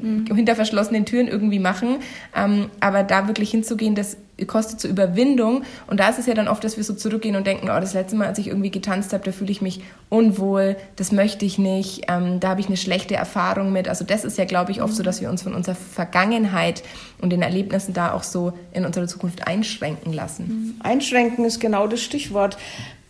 mhm. 0.01 0.35
hinter 0.35 0.55
verschlossenen 0.55 1.05
Türen 1.05 1.27
irgendwie 1.27 1.59
machen. 1.59 1.97
Ähm, 2.35 2.69
aber 2.79 3.03
da 3.03 3.27
wirklich 3.27 3.51
hinzugehen, 3.51 3.95
das 3.95 4.17
kostet 4.47 4.81
so 4.81 4.87
Überwindung. 4.87 5.63
Und 5.87 5.99
da 5.99 6.09
ist 6.09 6.19
es 6.19 6.25
ja 6.25 6.33
dann 6.33 6.47
oft, 6.47 6.63
dass 6.63 6.75
wir 6.77 6.83
so 6.83 6.93
zurückgehen 6.93 7.35
und 7.35 7.47
denken, 7.47 7.67
oh, 7.69 7.79
das 7.79 7.93
letzte 7.93 8.15
Mal, 8.17 8.27
als 8.27 8.39
ich 8.39 8.47
irgendwie 8.47 8.71
getanzt 8.71 9.13
habe, 9.13 9.23
da 9.23 9.31
fühle 9.31 9.51
ich 9.51 9.61
mich 9.61 9.81
unwohl, 10.09 10.75
das 10.97 11.11
möchte 11.11 11.45
ich 11.45 11.57
nicht, 11.57 12.05
ähm, 12.09 12.39
da 12.39 12.49
habe 12.49 12.59
ich 12.59 12.67
eine 12.67 12.77
schlechte 12.77 13.15
Erfahrung 13.15 13.71
mit. 13.71 13.87
Also 13.87 14.03
das 14.03 14.25
ist 14.25 14.37
ja, 14.37 14.45
glaube 14.45 14.71
ich, 14.71 14.81
oft 14.81 14.93
so, 14.93 15.03
dass 15.03 15.21
wir 15.21 15.29
uns 15.29 15.43
von 15.43 15.53
unserer 15.53 15.75
Vergangenheit 15.75 16.83
und 17.21 17.29
den 17.29 17.41
Erlebnissen 17.41 17.93
da 17.93 18.13
auch 18.13 18.23
so 18.23 18.53
in 18.73 18.85
unserer 18.85 19.07
Zukunft 19.07 19.47
einschränken 19.47 20.11
lassen. 20.11 20.79
Einschränken 20.83 21.45
ist 21.45 21.59
genau 21.59 21.87
das 21.87 22.01
Stichwort. 22.01 22.57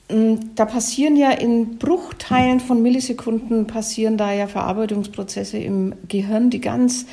Mm, 0.09 0.35
da 0.55 0.65
passieren 0.65 1.15
ja 1.15 1.31
in 1.31 1.77
Bruchteilen 1.77 2.59
von 2.59 2.81
Millisekunden 2.81 3.67
passieren 3.67 4.17
da 4.17 4.31
ja 4.33 4.47
Verarbeitungsprozesse 4.47 5.57
im 5.57 5.93
Gehirn, 6.07 6.49
die 6.49 6.61
ganz 6.61 7.05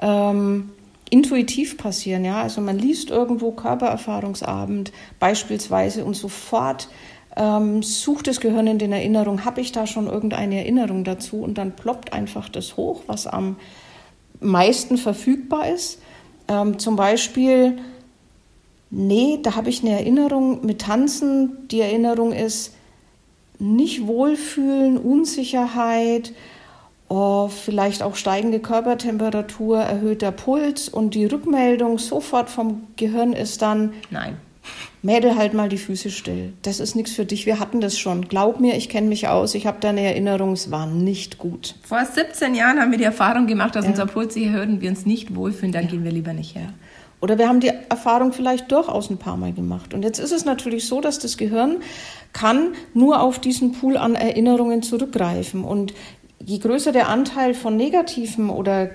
ähm, 0.00 0.70
intuitiv 1.10 1.76
passieren. 1.76 2.24
Ja, 2.24 2.42
also 2.42 2.60
man 2.60 2.78
liest 2.78 3.10
irgendwo 3.10 3.52
Körpererfahrungsabend 3.52 4.92
beispielsweise 5.18 6.04
und 6.04 6.14
sofort 6.14 6.88
ähm, 7.36 7.82
sucht 7.82 8.28
das 8.28 8.40
Gehirn 8.40 8.66
in 8.66 8.78
den 8.78 8.92
Erinnerungen, 8.92 9.44
habe 9.44 9.60
ich 9.60 9.72
da 9.72 9.86
schon 9.86 10.06
irgendeine 10.06 10.58
Erinnerung 10.58 11.04
dazu 11.04 11.42
und 11.42 11.58
dann 11.58 11.72
ploppt 11.72 12.12
einfach 12.12 12.48
das 12.48 12.76
hoch, 12.76 13.02
was 13.06 13.26
am 13.26 13.56
meisten 14.40 14.96
verfügbar 14.96 15.68
ist. 15.68 16.00
Ähm, 16.48 16.78
zum 16.78 16.96
Beispiel 16.96 17.78
Nee, 18.90 19.40
da 19.42 19.56
habe 19.56 19.68
ich 19.68 19.82
eine 19.82 19.92
Erinnerung 19.92 20.64
mit 20.64 20.82
Tanzen. 20.82 21.68
Die 21.68 21.80
Erinnerung 21.80 22.32
ist 22.32 22.72
nicht 23.58 24.06
Wohlfühlen, 24.06 24.98
Unsicherheit, 24.98 26.32
oh, 27.08 27.48
vielleicht 27.48 28.02
auch 28.02 28.16
steigende 28.16 28.60
Körpertemperatur, 28.60 29.78
erhöhter 29.78 30.32
Puls 30.32 30.88
und 30.88 31.14
die 31.14 31.26
Rückmeldung 31.26 31.98
sofort 31.98 32.50
vom 32.50 32.86
Gehirn 32.96 33.32
ist 33.32 33.62
dann, 33.62 33.92
nein. 34.10 34.36
Mädel, 35.02 35.36
halt 35.36 35.54
mal 35.54 35.68
die 35.68 35.78
Füße 35.78 36.10
still. 36.10 36.52
Das 36.62 36.80
ist 36.80 36.96
nichts 36.96 37.12
für 37.12 37.24
dich. 37.24 37.46
Wir 37.46 37.60
hatten 37.60 37.80
das 37.80 37.96
schon. 37.96 38.26
Glaub 38.26 38.58
mir, 38.58 38.76
ich 38.76 38.88
kenne 38.88 39.06
mich 39.06 39.28
aus. 39.28 39.54
Ich 39.54 39.64
habe 39.64 39.78
da 39.80 39.90
eine 39.90 40.00
Erinnerung. 40.00 40.52
Es 40.52 40.72
war 40.72 40.86
nicht 40.86 41.38
gut. 41.38 41.76
Vor 41.82 42.04
17 42.04 42.56
Jahren 42.56 42.80
haben 42.80 42.90
wir 42.90 42.98
die 42.98 43.04
Erfahrung 43.04 43.46
gemacht, 43.46 43.76
dass 43.76 43.84
ja. 43.84 43.92
unser 43.92 44.06
Puls 44.06 44.34
hier 44.34 44.50
hört 44.50 44.68
und 44.68 44.80
wir 44.80 44.90
uns 44.90 45.06
nicht 45.06 45.36
wohlfühlen. 45.36 45.70
Dann 45.70 45.84
ja. 45.84 45.90
gehen 45.90 46.02
wir 46.02 46.10
lieber 46.10 46.32
nicht 46.32 46.56
her. 46.56 46.72
Oder 47.20 47.38
wir 47.38 47.48
haben 47.48 47.60
die 47.60 47.72
Erfahrung 47.88 48.32
vielleicht 48.32 48.70
durchaus 48.70 49.10
ein 49.10 49.16
paar 49.16 49.36
Mal 49.36 49.52
gemacht. 49.52 49.94
Und 49.94 50.02
jetzt 50.02 50.18
ist 50.18 50.32
es 50.32 50.44
natürlich 50.44 50.86
so, 50.86 51.00
dass 51.00 51.18
das 51.18 51.36
Gehirn 51.36 51.78
kann 52.32 52.74
nur 52.92 53.22
auf 53.22 53.38
diesen 53.38 53.72
Pool 53.72 53.96
an 53.96 54.14
Erinnerungen 54.14 54.82
zurückgreifen. 54.82 55.64
Und 55.64 55.94
je 56.44 56.58
größer 56.58 56.92
der 56.92 57.08
Anteil 57.08 57.54
von 57.54 57.76
negativen 57.76 58.50
oder 58.50 58.90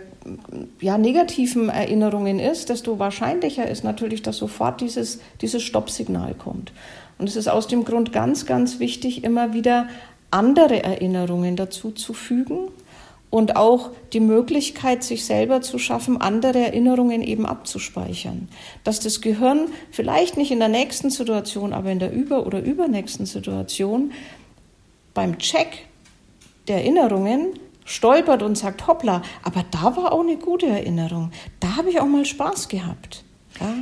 ja, 0.79 0.97
negativen 0.97 1.69
Erinnerungen 1.69 2.39
ist, 2.39 2.69
desto 2.69 2.99
wahrscheinlicher 2.99 3.67
ist 3.67 3.83
natürlich, 3.83 4.21
dass 4.21 4.37
sofort 4.37 4.81
dieses, 4.81 5.19
dieses 5.41 5.63
Stoppsignal 5.63 6.35
kommt. 6.35 6.71
Und 7.17 7.27
es 7.27 7.35
ist 7.35 7.47
aus 7.47 7.67
dem 7.67 7.85
Grund 7.85 8.13
ganz, 8.13 8.45
ganz 8.45 8.79
wichtig, 8.79 9.23
immer 9.23 9.53
wieder 9.53 9.87
andere 10.29 10.83
Erinnerungen 10.83 11.55
dazu 11.55 11.91
zu 11.91 12.13
fügen, 12.13 12.69
und 13.31 13.55
auch 13.55 13.89
die 14.13 14.19
Möglichkeit, 14.19 15.03
sich 15.03 15.25
selber 15.25 15.61
zu 15.61 15.79
schaffen, 15.79 16.21
andere 16.21 16.59
Erinnerungen 16.59 17.23
eben 17.23 17.47
abzuspeichern. 17.47 18.49
Dass 18.83 18.99
das 18.99 19.21
Gehirn 19.21 19.69
vielleicht 19.89 20.37
nicht 20.37 20.51
in 20.51 20.59
der 20.59 20.67
nächsten 20.67 21.09
Situation, 21.09 21.73
aber 21.73 21.91
in 21.91 21.97
der 21.97 22.11
über- 22.11 22.45
oder 22.45 22.61
übernächsten 22.61 23.25
Situation 23.25 24.11
beim 25.15 25.39
Check 25.39 25.87
der 26.67 26.77
Erinnerungen 26.77 27.53
stolpert 27.85 28.43
und 28.43 28.57
sagt, 28.57 28.85
hoppla, 28.85 29.21
aber 29.43 29.65
da 29.71 29.95
war 29.95 30.11
auch 30.11 30.21
eine 30.21 30.37
gute 30.37 30.67
Erinnerung. 30.67 31.31
Da 31.59 31.77
habe 31.77 31.89
ich 31.89 31.99
auch 31.99 32.05
mal 32.05 32.25
Spaß 32.25 32.67
gehabt. 32.67 33.23
Ja? 33.59 33.73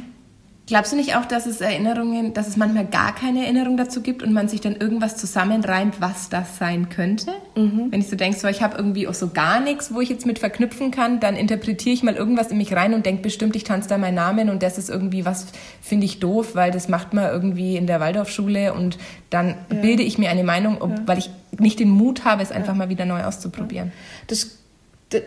Glaubst 0.70 0.92
du 0.92 0.96
nicht 0.96 1.16
auch, 1.16 1.26
dass 1.26 1.48
es 1.48 1.62
Erinnerungen, 1.62 2.36
dass 2.36 2.48
es 2.48 2.56
manchmal 2.56 2.86
gar 2.86 3.16
keine 3.16 3.44
Erinnerung 3.44 3.76
dazu 3.76 4.02
gibt 4.02 4.22
und 4.22 4.34
man 4.34 4.48
sich 4.48 4.62
dann 4.62 4.76
irgendwas 4.76 5.18
zusammenreimt, 5.18 6.00
was 6.00 6.30
das 6.30 6.60
sein 6.60 6.90
könnte? 6.90 7.32
Mhm. 7.56 7.88
Wenn 7.90 8.02
ich 8.02 8.08
so 8.08 8.16
denke, 8.16 8.38
so, 8.38 8.48
ich 8.48 8.62
habe 8.62 8.78
irgendwie 8.78 9.08
auch 9.08 9.16
so 9.16 9.30
gar 9.30 9.62
nichts, 9.62 9.92
wo 9.92 10.00
ich 10.00 10.10
jetzt 10.10 10.28
mit 10.28 10.38
verknüpfen 10.38 10.92
kann, 10.92 11.20
dann 11.20 11.36
interpretiere 11.36 11.96
ich 11.96 12.04
mal 12.04 12.14
irgendwas 12.14 12.52
in 12.52 12.60
mich 12.60 12.72
rein 12.76 12.94
und 12.94 13.04
denke 13.08 13.24
bestimmt, 13.24 13.56
ich 13.56 13.64
tanze 13.64 13.90
da 13.90 13.98
meinen 13.98 14.14
Namen 14.14 14.52
und 14.52 14.62
das 14.62 14.78
ist 14.78 14.92
irgendwie 14.92 15.26
was, 15.26 15.48
finde 15.82 16.06
ich 16.06 16.20
doof, 16.20 16.54
weil 16.54 16.70
das 16.70 16.88
macht 16.88 17.16
man 17.16 17.26
irgendwie 17.26 17.76
in 17.76 17.88
der 17.88 18.00
Waldorfschule 18.00 18.72
und 18.76 19.00
dann 19.32 19.56
ja. 19.72 19.78
bilde 19.82 20.04
ich 20.04 20.20
mir 20.20 20.30
eine 20.30 20.44
Meinung, 20.44 20.84
ob, 20.84 20.92
ja. 20.92 20.98
weil 21.08 21.18
ich 21.18 21.32
nicht 21.58 21.80
den 21.80 21.90
Mut 21.90 22.26
habe, 22.26 22.44
es 22.44 22.52
einfach 22.52 22.74
ja. 22.74 22.78
mal 22.78 22.90
wieder 22.90 23.06
neu 23.06 23.24
auszuprobieren. 23.24 23.92
Das, 24.28 24.52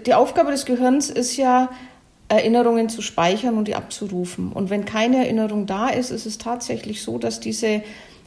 die 0.06 0.14
Aufgabe 0.14 0.52
des 0.52 0.66
Gehirns 0.66 1.11
ist 1.11 1.37
ja, 1.37 1.68
Erinnerungen 2.32 2.88
zu 2.88 3.02
speichern 3.02 3.58
und 3.58 3.68
die 3.68 3.74
abzurufen. 3.74 4.52
Und 4.52 4.70
wenn 4.70 4.84
keine 4.84 5.18
Erinnerung 5.18 5.66
da 5.66 5.88
ist, 5.88 6.10
ist 6.10 6.26
es 6.26 6.38
tatsächlich 6.38 7.02
so, 7.02 7.18
dass 7.18 7.40
diese 7.40 7.82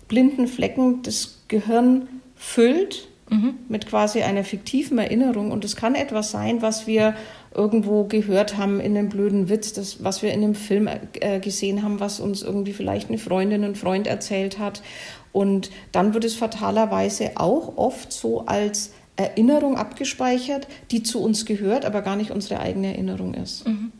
blinden 0.07 0.47
Flecken 0.47 1.01
das 1.01 1.39
Gehirn 1.47 2.07
füllt 2.35 3.07
mhm. 3.29 3.55
mit 3.67 3.88
quasi 3.88 4.21
einer 4.21 4.43
fiktiven 4.43 5.00
Erinnerung. 5.00 5.51
Und 5.51 5.65
es 5.65 5.75
kann 5.75 5.95
etwas 5.95 6.29
sein, 6.29 6.62
was 6.62 6.85
wir 6.85 7.15
irgendwo 7.53 8.03
gehört 8.03 8.57
haben 8.57 8.79
in 8.79 8.95
einem 8.95 9.09
blöden 9.09 9.50
Witz, 9.50 9.74
das, 9.74 10.03
was 10.03 10.21
wir 10.21 10.31
in 10.33 10.43
einem 10.43 10.55
Film 10.55 10.88
äh, 11.19 11.39
gesehen 11.39 11.81
haben, 11.81 12.00
was 12.00 12.19
uns 12.19 12.43
irgendwie 12.43 12.74
vielleicht 12.74 13.09
eine 13.09 13.17
Freundin, 13.17 13.63
ein 13.63 13.75
Freund 13.75 14.05
erzählt 14.05 14.59
hat. 14.59 14.83
Und 15.31 15.71
dann 15.91 16.13
wird 16.13 16.25
es 16.25 16.35
fatalerweise 16.35 17.31
auch 17.35 17.77
oft 17.77 18.12
so 18.13 18.45
als 18.45 18.91
Erinnerung 19.15 19.77
abgespeichert, 19.77 20.67
die 20.91 21.03
zu 21.03 21.22
uns 21.22 21.45
gehört, 21.45 21.86
aber 21.86 22.01
gar 22.01 22.15
nicht 22.15 22.31
unsere 22.31 22.60
eigene 22.60 22.88
Erinnerung 22.88 23.34
ist. 23.34 23.67
Mhm. 23.67 23.91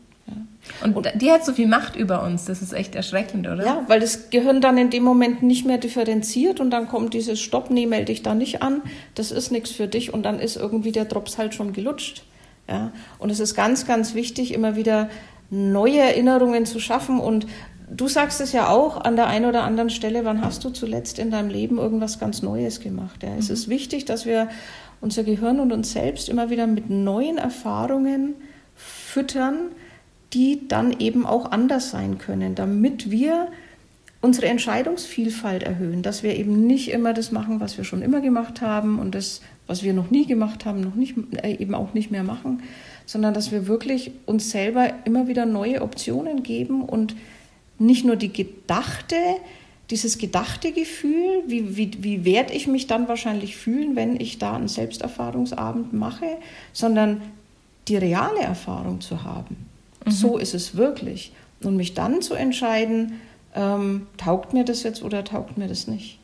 Und, 0.82 0.96
und 0.96 1.08
die 1.14 1.30
hat 1.30 1.44
so 1.44 1.52
viel 1.52 1.68
Macht 1.68 1.96
über 1.96 2.22
uns, 2.24 2.44
das 2.44 2.60
ist 2.60 2.72
echt 2.72 2.94
erschreckend, 2.94 3.46
oder? 3.46 3.64
Ja, 3.64 3.84
weil 3.86 4.00
das 4.00 4.30
Gehirn 4.30 4.60
dann 4.60 4.76
in 4.76 4.90
dem 4.90 5.04
Moment 5.04 5.42
nicht 5.42 5.64
mehr 5.64 5.78
differenziert 5.78 6.60
und 6.60 6.70
dann 6.70 6.88
kommt 6.88 7.14
dieses 7.14 7.40
Stopp, 7.40 7.70
nee, 7.70 7.86
melde 7.86 8.06
dich 8.06 8.22
da 8.22 8.34
nicht 8.34 8.62
an, 8.62 8.82
das 9.14 9.30
ist 9.30 9.52
nichts 9.52 9.70
für 9.70 9.86
dich 9.86 10.12
und 10.12 10.24
dann 10.24 10.40
ist 10.40 10.56
irgendwie 10.56 10.92
der 10.92 11.04
Drops 11.04 11.38
halt 11.38 11.54
schon 11.54 11.72
gelutscht. 11.72 12.24
Ja? 12.68 12.92
Und 13.18 13.30
es 13.30 13.38
ist 13.38 13.54
ganz, 13.54 13.86
ganz 13.86 14.14
wichtig, 14.14 14.52
immer 14.52 14.74
wieder 14.74 15.08
neue 15.50 16.00
Erinnerungen 16.00 16.66
zu 16.66 16.80
schaffen 16.80 17.20
und 17.20 17.46
Du 17.88 18.08
sagst 18.08 18.40
es 18.40 18.52
ja 18.52 18.68
auch 18.68 19.00
an 19.00 19.14
der 19.16 19.28
einen 19.28 19.44
oder 19.44 19.62
anderen 19.62 19.90
Stelle, 19.90 20.24
wann 20.24 20.42
hast 20.42 20.64
du 20.64 20.70
zuletzt 20.70 21.18
in 21.18 21.30
deinem 21.30 21.50
Leben 21.50 21.78
irgendwas 21.78 22.18
ganz 22.18 22.42
Neues 22.42 22.80
gemacht? 22.80 23.22
Ja? 23.22 23.30
Es 23.38 23.48
mhm. 23.48 23.54
ist 23.54 23.68
wichtig, 23.68 24.04
dass 24.04 24.26
wir 24.26 24.48
unser 25.00 25.22
Gehirn 25.22 25.60
und 25.60 25.72
uns 25.72 25.92
selbst 25.92 26.28
immer 26.28 26.50
wieder 26.50 26.66
mit 26.66 26.90
neuen 26.90 27.38
Erfahrungen 27.38 28.34
füttern, 28.74 29.70
die 30.32 30.66
dann 30.66 30.98
eben 30.98 31.26
auch 31.26 31.50
anders 31.52 31.90
sein 31.90 32.18
können, 32.18 32.54
damit 32.54 33.10
wir 33.10 33.48
unsere 34.20 34.48
Entscheidungsvielfalt 34.48 35.62
erhöhen, 35.62 36.02
dass 36.02 36.22
wir 36.22 36.34
eben 36.36 36.66
nicht 36.66 36.90
immer 36.90 37.12
das 37.14 37.30
machen, 37.30 37.60
was 37.60 37.76
wir 37.76 37.84
schon 37.84 38.02
immer 38.02 38.20
gemacht 38.20 38.60
haben 38.60 38.98
und 38.98 39.14
das, 39.14 39.40
was 39.66 39.84
wir 39.84 39.92
noch 39.92 40.10
nie 40.10 40.26
gemacht 40.26 40.64
haben, 40.64 40.80
noch 40.80 40.96
nicht, 40.96 41.14
äh, 41.42 41.54
eben 41.56 41.74
auch 41.74 41.94
nicht 41.94 42.10
mehr 42.10 42.24
machen, 42.24 42.62
sondern 43.04 43.34
dass 43.34 43.52
wir 43.52 43.68
wirklich 43.68 44.10
uns 44.26 44.50
selber 44.50 44.92
immer 45.04 45.28
wieder 45.28 45.46
neue 45.46 45.82
Optionen 45.82 46.42
geben 46.42 46.82
und 46.82 47.14
nicht 47.78 48.04
nur 48.04 48.16
die 48.16 48.32
gedachte, 48.32 49.16
dieses 49.90 50.18
gedachte 50.18 50.72
Gefühl, 50.72 51.42
wie, 51.46 51.76
wie, 51.76 51.90
wie 52.00 52.24
werde 52.24 52.54
ich 52.54 52.66
mich 52.66 52.86
dann 52.86 53.08
wahrscheinlich 53.08 53.56
fühlen, 53.56 53.94
wenn 53.94 54.20
ich 54.20 54.38
da 54.38 54.56
einen 54.56 54.68
Selbsterfahrungsabend 54.68 55.92
mache, 55.92 56.38
sondern 56.72 57.22
die 57.88 57.96
reale 57.96 58.40
Erfahrung 58.40 59.00
zu 59.00 59.22
haben. 59.22 59.56
Mhm. 60.04 60.10
So 60.10 60.38
ist 60.38 60.54
es 60.54 60.76
wirklich. 60.76 61.32
Und 61.62 61.76
mich 61.76 61.94
dann 61.94 62.20
zu 62.20 62.34
entscheiden, 62.34 63.20
ähm, 63.54 64.06
taugt 64.16 64.52
mir 64.52 64.64
das 64.64 64.82
jetzt 64.82 65.02
oder 65.02 65.24
taugt 65.24 65.56
mir 65.56 65.68
das 65.68 65.86
nicht. 65.86 66.18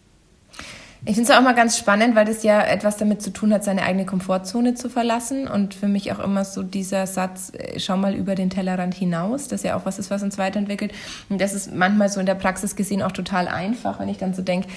Ich 1.05 1.17
finde 1.17 1.33
es 1.33 1.37
auch 1.37 1.43
mal 1.43 1.55
ganz 1.55 1.77
spannend, 1.77 2.15
weil 2.15 2.25
das 2.25 2.45
ja 2.45 2.63
etwas 2.63 2.97
damit 2.97 3.23
zu 3.23 3.33
tun 3.33 3.53
hat, 3.53 3.65
seine 3.65 3.83
eigene 3.83 4.07
Komfortzone 4.07 4.75
zu 4.75 4.89
verlassen. 4.89 5.49
Und 5.49 5.75
für 5.75 5.89
mich 5.89 6.13
auch 6.13 6.21
immer 6.21 6.45
so 6.45 6.63
dieser 6.63 7.09
Satz, 7.09 7.51
äh, 7.55 7.81
schau 7.81 7.97
mal 7.97 8.15
über 8.15 8.37
den 8.37 8.51
Tellerrand 8.51 8.95
hinaus, 8.95 9.49
das 9.49 9.65
ja 9.65 9.77
auch 9.77 9.85
was 9.85 9.99
ist, 9.99 10.11
was 10.11 10.23
uns 10.23 10.39
weiterentwickelt. 10.39 10.93
Und 11.29 11.41
das 11.41 11.55
ist 11.55 11.75
manchmal 11.75 12.09
so 12.09 12.21
in 12.21 12.27
der 12.27 12.37
Praxis 12.37 12.77
gesehen 12.77 13.03
auch 13.03 13.11
total 13.11 13.49
einfach, 13.49 13.99
wenn 13.99 14.09
ich 14.09 14.19
dann 14.19 14.33
so 14.33 14.43
denke, 14.43 14.69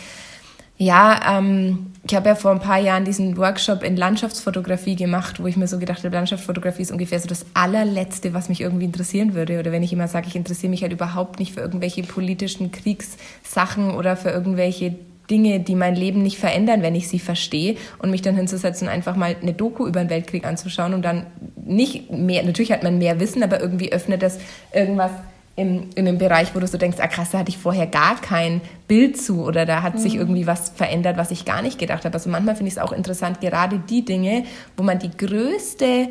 ja, 0.77 1.37
ähm, 1.37 1.93
ich 2.03 2.15
habe 2.15 2.29
ja 2.29 2.35
vor 2.35 2.51
ein 2.51 2.59
paar 2.59 2.79
Jahren 2.79 3.05
diesen 3.05 3.37
Workshop 3.37 3.83
in 3.83 3.95
Landschaftsfotografie 3.95 4.95
gemacht, 4.95 5.39
wo 5.39 5.45
ich 5.45 5.55
mir 5.55 5.67
so 5.67 5.77
gedacht 5.77 5.99
habe, 5.99 6.09
Landschaftsfotografie 6.09 6.81
ist 6.81 6.91
ungefähr 6.91 7.19
so 7.19 7.27
das 7.27 7.45
allerletzte, 7.53 8.33
was 8.33 8.49
mich 8.49 8.61
irgendwie 8.61 8.85
interessieren 8.85 9.35
würde. 9.35 9.59
Oder 9.59 9.71
wenn 9.71 9.83
ich 9.83 9.93
immer 9.93 10.07
sage, 10.07 10.27
ich 10.27 10.35
interessiere 10.35 10.71
mich 10.71 10.81
halt 10.81 10.91
überhaupt 10.91 11.39
nicht 11.39 11.53
für 11.53 11.61
irgendwelche 11.61 12.01
politischen 12.01 12.71
Kriegssachen 12.71 13.91
oder 13.91 14.17
für 14.17 14.31
irgendwelche 14.31 14.95
Dinge, 15.29 15.59
die 15.59 15.75
mein 15.75 15.95
Leben 15.95 16.21
nicht 16.21 16.37
verändern, 16.37 16.81
wenn 16.81 16.95
ich 16.95 17.07
sie 17.07 17.19
verstehe 17.19 17.75
und 17.99 18.11
mich 18.11 18.21
dann 18.21 18.35
hinzusetzen, 18.35 18.87
einfach 18.87 19.15
mal 19.15 19.35
eine 19.41 19.53
Doku 19.53 19.87
über 19.87 19.99
den 19.99 20.09
Weltkrieg 20.09 20.45
anzuschauen 20.45 20.93
und 20.93 21.03
dann 21.03 21.25
nicht 21.63 22.11
mehr, 22.11 22.43
natürlich 22.43 22.71
hat 22.71 22.83
man 22.83 22.97
mehr 22.97 23.19
Wissen, 23.19 23.43
aber 23.43 23.59
irgendwie 23.59 23.91
öffnet 23.91 24.21
das 24.21 24.39
irgendwas 24.73 25.11
im, 25.55 25.89
in 25.95 26.07
einem 26.07 26.17
Bereich, 26.17 26.53
wo 26.53 26.59
du 26.59 26.67
so 26.67 26.77
denkst, 26.77 26.97
ah 26.99 27.07
krass, 27.07 27.31
da 27.31 27.39
hatte 27.39 27.49
ich 27.49 27.57
vorher 27.57 27.87
gar 27.87 28.19
kein 28.19 28.61
Bild 28.87 29.19
zu 29.19 29.43
oder 29.43 29.65
da 29.65 29.81
hat 29.81 29.95
mhm. 29.95 29.99
sich 29.99 30.15
irgendwie 30.15 30.47
was 30.47 30.69
verändert, 30.69 31.17
was 31.17 31.31
ich 31.31 31.45
gar 31.45 31.61
nicht 31.61 31.79
gedacht 31.79 32.03
habe. 32.03 32.13
Also 32.13 32.29
manchmal 32.29 32.55
finde 32.55 32.67
ich 32.67 32.75
es 32.75 32.81
auch 32.81 32.91
interessant, 32.91 33.39
gerade 33.39 33.79
die 33.79 34.03
Dinge, 34.03 34.43
wo 34.75 34.83
man 34.83 34.99
die 34.99 35.15
größte 35.15 36.09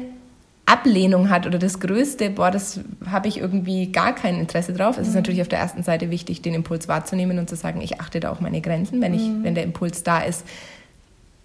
Ablehnung 0.66 1.28
hat 1.28 1.46
oder 1.46 1.58
das 1.58 1.78
Größte, 1.80 2.30
boah, 2.30 2.50
das 2.50 2.80
habe 3.06 3.28
ich 3.28 3.38
irgendwie 3.38 3.92
gar 3.92 4.14
kein 4.14 4.38
Interesse 4.38 4.72
drauf. 4.72 4.96
Es 4.96 5.02
mhm. 5.02 5.08
ist 5.08 5.14
natürlich 5.14 5.42
auf 5.42 5.48
der 5.48 5.58
ersten 5.58 5.82
Seite 5.82 6.10
wichtig, 6.10 6.42
den 6.42 6.54
Impuls 6.54 6.88
wahrzunehmen 6.88 7.38
und 7.38 7.48
zu 7.50 7.56
sagen, 7.56 7.80
ich 7.80 8.00
achte 8.00 8.20
da 8.20 8.30
auch 8.30 8.40
meine 8.40 8.60
Grenzen. 8.60 9.00
Wenn, 9.00 9.14
ich, 9.14 9.22
mhm. 9.22 9.44
wenn 9.44 9.54
der 9.54 9.64
Impuls 9.64 10.02
da 10.02 10.20
ist, 10.20 10.44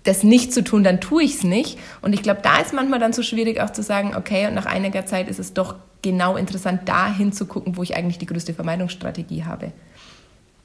das 0.04 0.24
nicht 0.24 0.54
zu 0.54 0.64
tun, 0.64 0.84
dann 0.84 1.02
tue 1.02 1.24
ich 1.24 1.36
es 1.36 1.44
nicht. 1.44 1.78
Und 2.02 2.14
ich 2.14 2.24
glaube, 2.24 2.40
da 2.42 2.60
ist 2.60 2.74
manchmal 2.74 3.00
dann 3.00 3.12
so 3.12 3.22
schwierig 3.22 3.60
auch 3.60 3.72
zu 3.72 3.84
sagen, 3.84 4.16
okay, 4.16 4.48
und 4.48 4.54
nach 4.54 4.66
einiger 4.66 5.06
Zeit 5.06 5.28
ist 5.28 5.40
es 5.40 5.54
doch 5.54 5.76
genau 6.02 6.38
interessant, 6.38 6.82
da 6.86 7.14
hinzugucken, 7.14 7.76
wo 7.76 7.84
ich 7.84 7.96
eigentlich 7.96 8.18
die 8.18 8.26
größte 8.26 8.54
Vermeidungsstrategie 8.54 9.44
habe. 9.44 9.74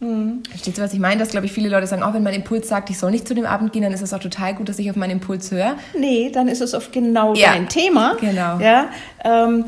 Mhm. 0.04 0.42
Verstehst 0.48 0.78
du, 0.78 0.82
was 0.82 0.92
ich 0.92 1.00
meine? 1.00 1.18
Dass, 1.18 1.30
glaube 1.30 1.46
ich, 1.46 1.52
viele 1.52 1.68
Leute 1.68 1.86
sagen, 1.86 2.02
auch 2.02 2.14
wenn 2.14 2.22
mein 2.22 2.34
Impuls 2.34 2.68
sagt, 2.68 2.90
ich 2.90 2.98
soll 2.98 3.10
nicht 3.10 3.26
zu 3.26 3.34
dem 3.34 3.46
Abend 3.46 3.72
gehen, 3.72 3.82
dann 3.82 3.92
ist 3.92 4.02
es 4.02 4.12
auch 4.12 4.20
total 4.20 4.54
gut, 4.54 4.68
dass 4.68 4.78
ich 4.78 4.90
auf 4.90 4.96
meinen 4.96 5.12
Impuls 5.12 5.50
höre. 5.50 5.76
Nee, 5.98 6.30
dann 6.30 6.48
ist 6.48 6.60
es 6.60 6.74
oft 6.74 6.92
genau 6.92 7.34
ja. 7.34 7.52
dein 7.52 7.68
Thema. 7.68 8.16
Genau. 8.20 8.58
Ja, 8.58 8.88
ähm, 9.24 9.64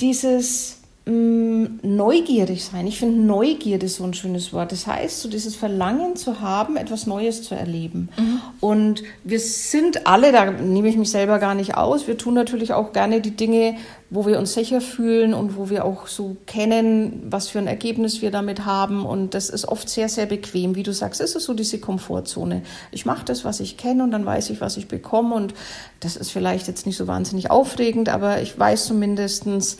dieses 0.00 0.76
Mm, 1.08 1.78
neugierig 1.82 2.64
sein. 2.64 2.84
Ich 2.88 2.98
finde 2.98 3.20
Neugierde 3.20 3.86
so 3.86 4.02
ein 4.02 4.12
schönes 4.12 4.52
Wort. 4.52 4.72
Das 4.72 4.88
heißt, 4.88 5.20
so 5.20 5.28
dieses 5.28 5.54
Verlangen 5.54 6.16
zu 6.16 6.40
haben, 6.40 6.76
etwas 6.76 7.06
Neues 7.06 7.44
zu 7.44 7.54
erleben. 7.54 8.08
Mhm. 8.16 8.40
Und 8.58 9.02
wir 9.22 9.38
sind 9.38 10.08
alle, 10.08 10.32
da 10.32 10.50
nehme 10.50 10.88
ich 10.88 10.96
mich 10.96 11.12
selber 11.12 11.38
gar 11.38 11.54
nicht 11.54 11.76
aus, 11.76 12.08
wir 12.08 12.18
tun 12.18 12.34
natürlich 12.34 12.72
auch 12.72 12.92
gerne 12.92 13.20
die 13.20 13.36
Dinge, 13.36 13.76
wo 14.08 14.24
wir 14.26 14.38
uns 14.38 14.54
sicher 14.54 14.80
fühlen 14.80 15.34
und 15.34 15.56
wo 15.56 15.68
wir 15.68 15.84
auch 15.84 16.06
so 16.06 16.36
kennen, 16.46 17.24
was 17.28 17.48
für 17.48 17.58
ein 17.58 17.66
Ergebnis 17.66 18.22
wir 18.22 18.30
damit 18.30 18.64
haben. 18.64 19.04
Und 19.04 19.34
das 19.34 19.50
ist 19.50 19.66
oft 19.66 19.88
sehr, 19.88 20.08
sehr 20.08 20.26
bequem. 20.26 20.76
Wie 20.76 20.84
du 20.84 20.92
sagst, 20.92 21.20
ist 21.20 21.34
es 21.34 21.44
so 21.44 21.54
diese 21.54 21.78
Komfortzone. 21.78 22.62
Ich 22.92 23.04
mache 23.04 23.24
das, 23.24 23.44
was 23.44 23.60
ich 23.60 23.76
kenne 23.76 24.04
und 24.04 24.12
dann 24.12 24.24
weiß 24.24 24.50
ich, 24.50 24.60
was 24.60 24.76
ich 24.76 24.86
bekomme. 24.86 25.34
Und 25.34 25.54
das 26.00 26.16
ist 26.16 26.30
vielleicht 26.30 26.68
jetzt 26.68 26.86
nicht 26.86 26.96
so 26.96 27.06
wahnsinnig 27.06 27.50
aufregend, 27.50 28.08
aber 28.08 28.40
ich 28.40 28.56
weiß 28.56 28.86
zumindestens 28.86 29.78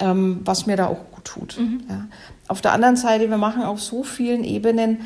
ähm, 0.00 0.40
was 0.44 0.66
mir 0.66 0.76
da 0.76 0.86
auch 0.86 1.10
gut 1.12 1.24
tut. 1.24 1.58
Mhm. 1.58 1.82
Ja. 1.88 2.06
Auf 2.48 2.60
der 2.60 2.72
anderen 2.72 2.96
Seite, 2.96 3.30
wir 3.30 3.36
machen 3.36 3.62
auf 3.62 3.80
so 3.80 4.02
vielen 4.02 4.44
Ebenen, 4.44 5.02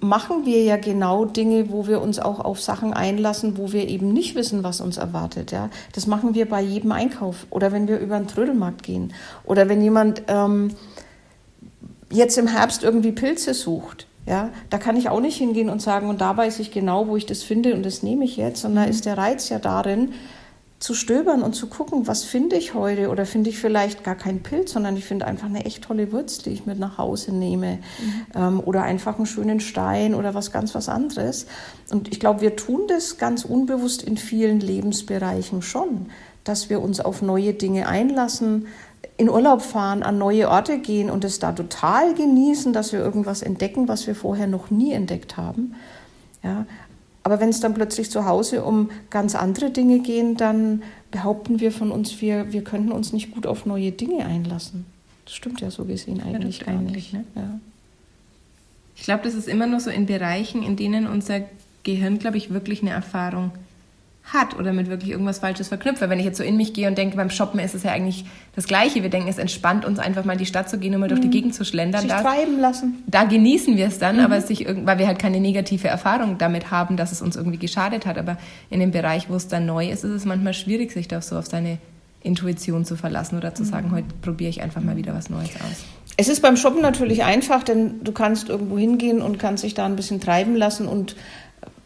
machen 0.00 0.44
wir 0.44 0.62
ja 0.62 0.76
genau 0.76 1.24
Dinge, 1.24 1.70
wo 1.70 1.86
wir 1.86 2.00
uns 2.00 2.18
auch 2.18 2.40
auf 2.40 2.60
Sachen 2.60 2.92
einlassen, 2.92 3.56
wo 3.56 3.72
wir 3.72 3.88
eben 3.88 4.12
nicht 4.12 4.34
wissen, 4.34 4.64
was 4.64 4.80
uns 4.80 4.96
erwartet. 4.96 5.52
Ja, 5.52 5.70
das 5.92 6.06
machen 6.06 6.34
wir 6.34 6.48
bei 6.48 6.60
jedem 6.60 6.92
Einkauf 6.92 7.46
oder 7.50 7.72
wenn 7.72 7.88
wir 7.88 7.98
über 7.98 8.16
einen 8.16 8.26
Trödelmarkt 8.26 8.82
gehen 8.82 9.12
oder 9.44 9.68
wenn 9.68 9.82
jemand 9.82 10.22
ähm, 10.28 10.72
jetzt 12.10 12.36
im 12.38 12.46
Herbst 12.46 12.82
irgendwie 12.82 13.12
Pilze 13.12 13.54
sucht. 13.54 14.06
Ja, 14.26 14.50
da 14.70 14.78
kann 14.78 14.96
ich 14.96 15.08
auch 15.08 15.20
nicht 15.20 15.36
hingehen 15.36 15.68
und 15.68 15.82
sagen, 15.82 16.08
und 16.08 16.20
da 16.20 16.36
weiß 16.36 16.60
ich 16.60 16.70
genau, 16.70 17.08
wo 17.08 17.16
ich 17.16 17.26
das 17.26 17.42
finde 17.42 17.74
und 17.74 17.84
das 17.84 18.04
nehme 18.04 18.24
ich 18.24 18.36
jetzt. 18.36 18.64
Und 18.64 18.76
da 18.76 18.82
mhm. 18.82 18.90
ist 18.90 19.04
der 19.04 19.18
Reiz 19.18 19.48
ja 19.48 19.58
darin, 19.58 20.12
zu 20.82 20.94
stöbern 20.94 21.42
und 21.42 21.54
zu 21.54 21.68
gucken, 21.68 22.08
was 22.08 22.24
finde 22.24 22.56
ich 22.56 22.74
heute 22.74 23.08
oder 23.08 23.24
finde 23.24 23.50
ich 23.50 23.58
vielleicht 23.58 24.02
gar 24.02 24.16
keinen 24.16 24.42
Pilz, 24.42 24.72
sondern 24.72 24.96
ich 24.96 25.04
finde 25.04 25.26
einfach 25.26 25.46
eine 25.46 25.64
echt 25.64 25.84
tolle 25.84 26.10
Wurz, 26.10 26.38
die 26.38 26.50
ich 26.50 26.66
mit 26.66 26.80
nach 26.80 26.98
Hause 26.98 27.32
nehme 27.32 27.74
mhm. 27.76 28.26
ähm, 28.34 28.60
oder 28.64 28.82
einfach 28.82 29.16
einen 29.16 29.26
schönen 29.26 29.60
Stein 29.60 30.12
oder 30.12 30.34
was 30.34 30.50
ganz 30.50 30.74
was 30.74 30.88
anderes. 30.88 31.46
Und 31.90 32.08
ich 32.08 32.18
glaube, 32.18 32.40
wir 32.40 32.56
tun 32.56 32.80
das 32.88 33.16
ganz 33.16 33.44
unbewusst 33.44 34.02
in 34.02 34.16
vielen 34.16 34.58
Lebensbereichen 34.58 35.62
schon, 35.62 36.06
dass 36.42 36.68
wir 36.68 36.82
uns 36.82 36.98
auf 36.98 37.22
neue 37.22 37.54
Dinge 37.54 37.86
einlassen, 37.86 38.66
in 39.16 39.30
Urlaub 39.30 39.62
fahren, 39.62 40.02
an 40.02 40.18
neue 40.18 40.48
Orte 40.48 40.78
gehen 40.78 41.10
und 41.10 41.24
es 41.24 41.38
da 41.38 41.52
total 41.52 42.12
genießen, 42.14 42.72
dass 42.72 42.92
wir 42.92 42.98
irgendwas 42.98 43.42
entdecken, 43.42 43.86
was 43.86 44.08
wir 44.08 44.16
vorher 44.16 44.48
noch 44.48 44.70
nie 44.72 44.92
entdeckt 44.92 45.36
haben. 45.36 45.76
Ja, 46.42 46.66
aber 47.24 47.40
wenn 47.40 47.50
es 47.50 47.60
dann 47.60 47.74
plötzlich 47.74 48.10
zu 48.10 48.24
Hause 48.26 48.64
um 48.64 48.90
ganz 49.10 49.34
andere 49.34 49.70
Dinge 49.70 50.00
gehen, 50.00 50.36
dann 50.36 50.82
behaupten 51.10 51.60
wir 51.60 51.70
von 51.70 51.92
uns, 51.92 52.20
wir, 52.20 52.52
wir 52.52 52.64
könnten 52.64 52.90
uns 52.90 53.12
nicht 53.12 53.30
gut 53.30 53.46
auf 53.46 53.66
neue 53.66 53.92
Dinge 53.92 54.26
einlassen. 54.26 54.86
Das 55.24 55.34
stimmt 55.34 55.60
ja 55.60 55.70
so 55.70 55.84
gesehen 55.84 56.20
eigentlich 56.20 56.60
ja, 56.60 56.66
gar 56.66 56.74
eigentlich, 56.74 57.12
nicht. 57.12 57.36
Ne? 57.36 57.42
Ja. 57.42 57.60
Ich 58.96 59.04
glaube, 59.04 59.22
das 59.24 59.34
ist 59.34 59.48
immer 59.48 59.66
nur 59.66 59.80
so 59.80 59.90
in 59.90 60.06
Bereichen, 60.06 60.62
in 60.62 60.76
denen 60.76 61.06
unser 61.06 61.42
Gehirn, 61.84 62.18
glaube 62.18 62.36
ich, 62.36 62.50
wirklich 62.50 62.82
eine 62.82 62.90
Erfahrung 62.90 63.52
hat 64.24 64.56
oder 64.58 64.72
mit 64.72 64.88
wirklich 64.88 65.10
irgendwas 65.10 65.40
Falsches 65.40 65.68
verknüpft. 65.68 66.00
Weil 66.00 66.10
wenn 66.10 66.18
ich 66.18 66.24
jetzt 66.24 66.38
so 66.38 66.44
in 66.44 66.56
mich 66.56 66.72
gehe 66.72 66.88
und 66.88 66.96
denke, 66.96 67.16
beim 67.16 67.30
Shoppen 67.30 67.58
ist 67.58 67.74
es 67.74 67.82
ja 67.82 67.92
eigentlich 67.92 68.24
das 68.54 68.66
Gleiche. 68.66 69.02
Wir 69.02 69.10
denken, 69.10 69.28
es 69.28 69.38
entspannt 69.38 69.84
uns 69.84 69.98
einfach 69.98 70.24
mal 70.24 70.34
in 70.34 70.38
die 70.38 70.46
Stadt 70.46 70.70
zu 70.70 70.78
gehen 70.78 70.94
und 70.94 71.00
mal 71.00 71.08
durch 71.08 71.20
die 71.20 71.26
mhm. 71.26 71.32
Gegend 71.32 71.54
zu 71.54 71.64
schlendern. 71.64 72.02
Sich 72.02 72.10
da, 72.10 72.22
treiben 72.22 72.60
lassen. 72.60 73.02
Da 73.06 73.24
genießen 73.24 73.76
wir 73.76 73.86
es 73.86 73.98
dann, 73.98 74.16
mhm. 74.16 74.24
aber 74.24 74.40
sich, 74.40 74.66
weil 74.84 74.98
wir 74.98 75.06
halt 75.06 75.18
keine 75.18 75.40
negative 75.40 75.88
Erfahrung 75.88 76.38
damit 76.38 76.70
haben, 76.70 76.96
dass 76.96 77.12
es 77.12 77.20
uns 77.20 77.36
irgendwie 77.36 77.58
geschadet 77.58 78.06
hat. 78.06 78.16
Aber 78.16 78.38
in 78.70 78.80
dem 78.80 78.92
Bereich, 78.92 79.28
wo 79.28 79.34
es 79.34 79.48
dann 79.48 79.66
neu 79.66 79.90
ist, 79.90 80.04
ist 80.04 80.12
es 80.12 80.24
manchmal 80.24 80.54
schwierig, 80.54 80.92
sich 80.92 81.08
da 81.08 81.20
so 81.20 81.36
auf 81.36 81.46
seine 81.46 81.78
Intuition 82.22 82.84
zu 82.84 82.96
verlassen 82.96 83.36
oder 83.36 83.54
zu 83.54 83.64
sagen, 83.64 83.88
mhm. 83.88 83.92
heute 83.92 84.06
probiere 84.22 84.50
ich 84.50 84.62
einfach 84.62 84.80
mal 84.80 84.96
wieder 84.96 85.14
was 85.14 85.28
Neues 85.30 85.50
aus. 85.56 85.84
Es 86.16 86.28
ist 86.28 86.40
beim 86.42 86.56
Shoppen 86.56 86.82
natürlich 86.82 87.24
einfach, 87.24 87.62
denn 87.62 88.04
du 88.04 88.12
kannst 88.12 88.48
irgendwo 88.48 88.78
hingehen 88.78 89.22
und 89.22 89.38
kannst 89.38 89.64
dich 89.64 89.74
da 89.74 89.86
ein 89.86 89.96
bisschen 89.96 90.20
treiben 90.20 90.54
lassen 90.54 90.86
und 90.86 91.16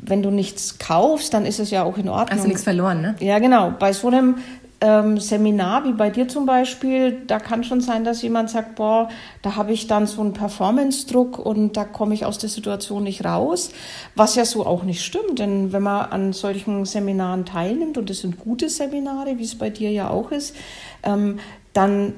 wenn 0.07 0.23
du 0.23 0.31
nichts 0.31 0.79
kaufst, 0.79 1.35
dann 1.35 1.45
ist 1.45 1.59
es 1.59 1.71
ja 1.71 1.83
auch 1.83 1.99
in 1.99 2.09
Ordnung. 2.09 2.31
Hast 2.31 2.45
du 2.45 2.49
nichts 2.49 2.65
verloren, 2.65 3.01
ne? 3.03 3.17
Ja, 3.21 3.39
genau. 3.39 3.75
Bei 3.79 3.93
so 3.93 4.09
einem 4.09 4.37
ähm, 4.81 5.19
Seminar 5.19 5.85
wie 5.85 5.93
bei 5.93 6.11
dir 6.11 6.29
zum 6.29 6.45
Beispiel, 6.47 7.23
da 7.27 7.39
kann 7.39 7.65
schon 7.65 7.81
sein, 7.81 8.05
dass 8.05 8.23
jemand 8.23 8.51
sagt, 8.51 8.75
boah, 8.75 9.09
da 9.43 9.57
habe 9.57 9.73
ich 9.73 9.87
dann 9.87 10.07
so 10.07 10.21
einen 10.21 10.33
Performance-Druck 10.33 11.39
und 11.39 11.77
da 11.77 11.85
komme 11.85 12.15
ich 12.15 12.25
aus 12.25 12.39
der 12.39 12.51
Situation 12.51 13.05
nicht 13.05 13.25
raus, 13.25 13.71
was 14.15 14.35
ja 14.35 14.45
so 14.45 14.67
auch 14.67 14.83
nicht 14.83 15.03
stimmt, 15.03 15.39
denn 15.39 15.73
wenn 15.73 15.83
man 15.83 16.11
an 16.11 16.33
solchen 16.33 16.85
Seminaren 16.85 17.47
teilnimmt 17.47 17.97
und 17.97 18.11
es 18.11 18.21
sind 18.21 18.39
gute 18.39 18.69
Seminare, 18.69 19.39
wie 19.39 19.45
es 19.45 19.57
bei 19.57 19.71
dir 19.71 19.91
ja 19.91 20.11
auch 20.11 20.31
ist, 20.31 20.55
ähm, 21.03 21.39
dann 21.73 22.15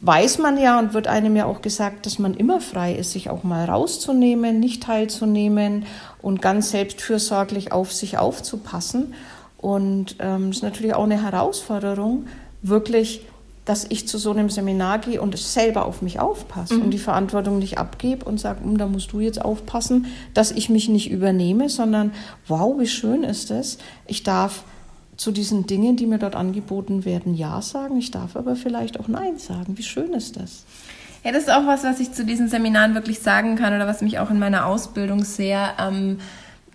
weiß 0.00 0.38
man 0.38 0.58
ja 0.58 0.78
und 0.78 0.94
wird 0.94 1.06
einem 1.06 1.36
ja 1.36 1.46
auch 1.46 1.62
gesagt, 1.62 2.06
dass 2.06 2.18
man 2.18 2.34
immer 2.34 2.60
frei 2.60 2.94
ist, 2.94 3.12
sich 3.12 3.30
auch 3.30 3.44
mal 3.44 3.64
rauszunehmen, 3.64 4.60
nicht 4.60 4.82
teilzunehmen 4.82 5.86
und 6.20 6.42
ganz 6.42 6.70
selbstfürsorglich 6.70 7.72
auf 7.72 7.92
sich 7.92 8.18
aufzupassen. 8.18 9.14
Und 9.58 10.12
es 10.12 10.16
ähm, 10.20 10.50
ist 10.50 10.62
natürlich 10.62 10.94
auch 10.94 11.04
eine 11.04 11.22
Herausforderung, 11.22 12.26
wirklich, 12.62 13.22
dass 13.64 13.86
ich 13.88 14.08
zu 14.08 14.18
so 14.18 14.32
einem 14.32 14.50
Seminar 14.50 14.98
gehe 14.98 15.22
und 15.22 15.38
selber 15.38 15.86
auf 15.86 16.02
mich 16.02 16.18
aufpasse 16.18 16.74
mhm. 16.74 16.82
und 16.82 16.90
die 16.90 16.98
Verantwortung 16.98 17.60
nicht 17.60 17.78
abgebe 17.78 18.24
und 18.24 18.40
sage, 18.40 18.60
hm, 18.60 18.76
da 18.76 18.86
musst 18.86 19.12
du 19.12 19.20
jetzt 19.20 19.40
aufpassen, 19.40 20.06
dass 20.34 20.50
ich 20.50 20.68
mich 20.68 20.88
nicht 20.88 21.10
übernehme, 21.10 21.68
sondern 21.68 22.12
wow, 22.48 22.74
wie 22.78 22.88
schön 22.88 23.22
ist 23.22 23.52
es. 23.52 23.78
Ich 24.06 24.24
darf 24.24 24.64
zu 25.16 25.30
diesen 25.30 25.66
Dingen, 25.66 25.96
die 25.96 26.06
mir 26.06 26.18
dort 26.18 26.34
angeboten 26.34 27.04
werden, 27.04 27.34
Ja 27.34 27.60
sagen. 27.62 27.96
Ich 27.96 28.10
darf 28.10 28.36
aber 28.36 28.56
vielleicht 28.56 28.98
auch 28.98 29.08
Nein 29.08 29.38
sagen. 29.38 29.76
Wie 29.76 29.82
schön 29.82 30.12
ist 30.14 30.36
das? 30.36 30.64
Ja, 31.24 31.30
das 31.30 31.44
ist 31.44 31.50
auch 31.50 31.66
was, 31.66 31.84
was 31.84 32.00
ich 32.00 32.12
zu 32.12 32.24
diesen 32.24 32.48
Seminaren 32.48 32.94
wirklich 32.94 33.20
sagen 33.20 33.56
kann 33.56 33.74
oder 33.74 33.86
was 33.86 34.02
mich 34.02 34.18
auch 34.18 34.30
in 34.30 34.38
meiner 34.38 34.66
Ausbildung 34.66 35.22
sehr 35.22 35.74
ähm, 35.78 36.18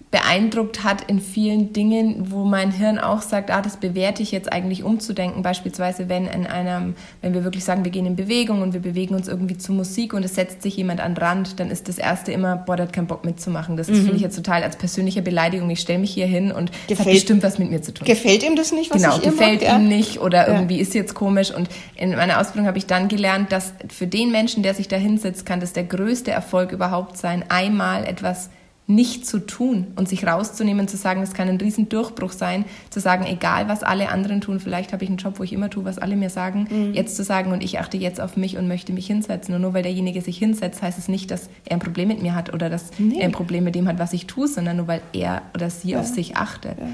beeindruckt 0.09 0.85
hat 0.85 1.09
in 1.09 1.19
vielen 1.19 1.73
Dingen, 1.73 2.31
wo 2.31 2.45
mein 2.45 2.71
Hirn 2.71 2.97
auch 2.97 3.21
sagt, 3.21 3.51
ah, 3.51 3.61
das 3.61 3.75
bewerte 3.75 4.23
ich 4.23 4.31
jetzt 4.31 4.51
eigentlich 4.53 4.83
umzudenken. 4.83 5.41
Beispielsweise, 5.41 6.07
wenn 6.07 6.27
in 6.27 6.47
einem, 6.47 6.95
wenn 7.21 7.33
wir 7.33 7.43
wirklich 7.43 7.65
sagen, 7.65 7.83
wir 7.83 7.91
gehen 7.91 8.05
in 8.05 8.15
Bewegung 8.15 8.61
und 8.61 8.73
wir 8.73 8.79
bewegen 8.79 9.15
uns 9.15 9.27
irgendwie 9.27 9.57
zu 9.57 9.73
Musik 9.73 10.13
und 10.13 10.23
es 10.23 10.35
setzt 10.35 10.61
sich 10.61 10.77
jemand 10.77 11.01
an 11.01 11.13
den 11.13 11.23
Rand, 11.23 11.59
dann 11.59 11.69
ist 11.69 11.89
das 11.89 11.97
erste 11.97 12.31
immer, 12.31 12.55
boah, 12.55 12.77
der 12.77 12.85
hat 12.85 12.93
keinen 12.93 13.07
Bock 13.07 13.25
mitzumachen. 13.25 13.75
Das 13.75 13.89
mhm. 13.89 13.95
finde 13.95 14.15
ich 14.15 14.21
jetzt 14.21 14.37
total 14.37 14.63
als 14.63 14.77
persönliche 14.77 15.21
Beleidigung. 15.21 15.69
Ich 15.69 15.81
stelle 15.81 15.99
mich 15.99 16.13
hier 16.13 16.27
hin 16.27 16.53
und 16.53 16.71
gefällt, 16.87 16.99
hat 16.99 17.13
bestimmt 17.13 17.43
was 17.43 17.59
mit 17.59 17.69
mir 17.69 17.81
zu 17.81 17.93
tun. 17.93 18.07
Gefällt 18.07 18.43
ihm 18.43 18.55
das 18.55 18.71
nicht, 18.71 18.93
was 18.93 19.01
genau, 19.01 19.17
ich 19.17 19.23
gefällt 19.23 19.61
ihm 19.61 19.67
ja. 19.67 19.77
nicht 19.77 20.21
oder 20.21 20.47
irgendwie 20.47 20.77
ja. 20.77 20.83
ist 20.83 20.93
jetzt 20.93 21.15
komisch. 21.15 21.53
Und 21.53 21.67
in 21.97 22.11
meiner 22.11 22.39
Ausbildung 22.39 22.65
habe 22.65 22.77
ich 22.77 22.85
dann 22.85 23.09
gelernt, 23.09 23.51
dass 23.51 23.73
für 23.89 24.07
den 24.07 24.31
Menschen, 24.31 24.63
der 24.63 24.73
sich 24.73 24.87
da 24.87 24.95
hinsetzt, 24.95 25.45
kann 25.45 25.59
das 25.59 25.73
der 25.73 25.83
größte 25.83 26.31
Erfolg 26.31 26.71
überhaupt 26.71 27.17
sein, 27.17 27.43
einmal 27.49 28.05
etwas 28.05 28.49
nicht 28.89 29.25
zu 29.25 29.39
tun 29.39 29.87
und 29.97 30.07
sich 30.07 30.25
rauszunehmen, 30.25 30.87
zu 30.87 30.95
sagen, 30.95 31.21
es 31.21 31.33
kann 31.33 31.49
ein 31.49 31.57
Riesendurchbruch 31.57 32.31
sein, 32.31 32.63
zu 32.89 33.01
sagen, 33.01 33.25
egal 33.25 33.67
was 33.67 33.83
alle 33.83 34.07
anderen 34.07 34.39
tun, 34.39 34.61
vielleicht 34.61 34.93
habe 34.93 35.03
ich 35.03 35.09
einen 35.09 35.17
Job, 35.17 35.39
wo 35.39 35.43
ich 35.43 35.51
immer 35.51 35.69
tue, 35.69 35.83
was 35.83 35.97
alle 35.97 36.15
mir 36.15 36.29
sagen, 36.29 36.67
mhm. 36.69 36.93
jetzt 36.93 37.17
zu 37.17 37.23
sagen 37.25 37.51
und 37.51 37.61
ich 37.61 37.79
achte 37.79 37.97
jetzt 37.97 38.21
auf 38.21 38.37
mich 38.37 38.57
und 38.57 38.69
möchte 38.69 38.93
mich 38.93 39.05
hinsetzen. 39.05 39.53
Und 39.53 39.61
nur 39.61 39.73
weil 39.73 39.83
derjenige 39.83 40.21
sich 40.21 40.37
hinsetzt, 40.37 40.81
heißt 40.81 40.97
es 40.97 41.09
nicht, 41.09 41.31
dass 41.31 41.49
er 41.65 41.73
ein 41.73 41.79
Problem 41.79 42.07
mit 42.07 42.21
mir 42.21 42.33
hat 42.33 42.53
oder 42.53 42.69
dass 42.69 42.91
nee. 42.97 43.19
er 43.19 43.25
ein 43.25 43.33
Problem 43.33 43.65
mit 43.65 43.75
dem 43.75 43.89
hat, 43.89 43.99
was 43.99 44.13
ich 44.13 44.25
tue, 44.25 44.47
sondern 44.47 44.77
nur 44.77 44.87
weil 44.87 45.01
er 45.11 45.41
oder 45.53 45.69
sie 45.69 45.89
ja. 45.89 45.99
auf 45.99 46.07
sich 46.07 46.37
achtet. 46.37 46.79
Ja. 46.79 46.87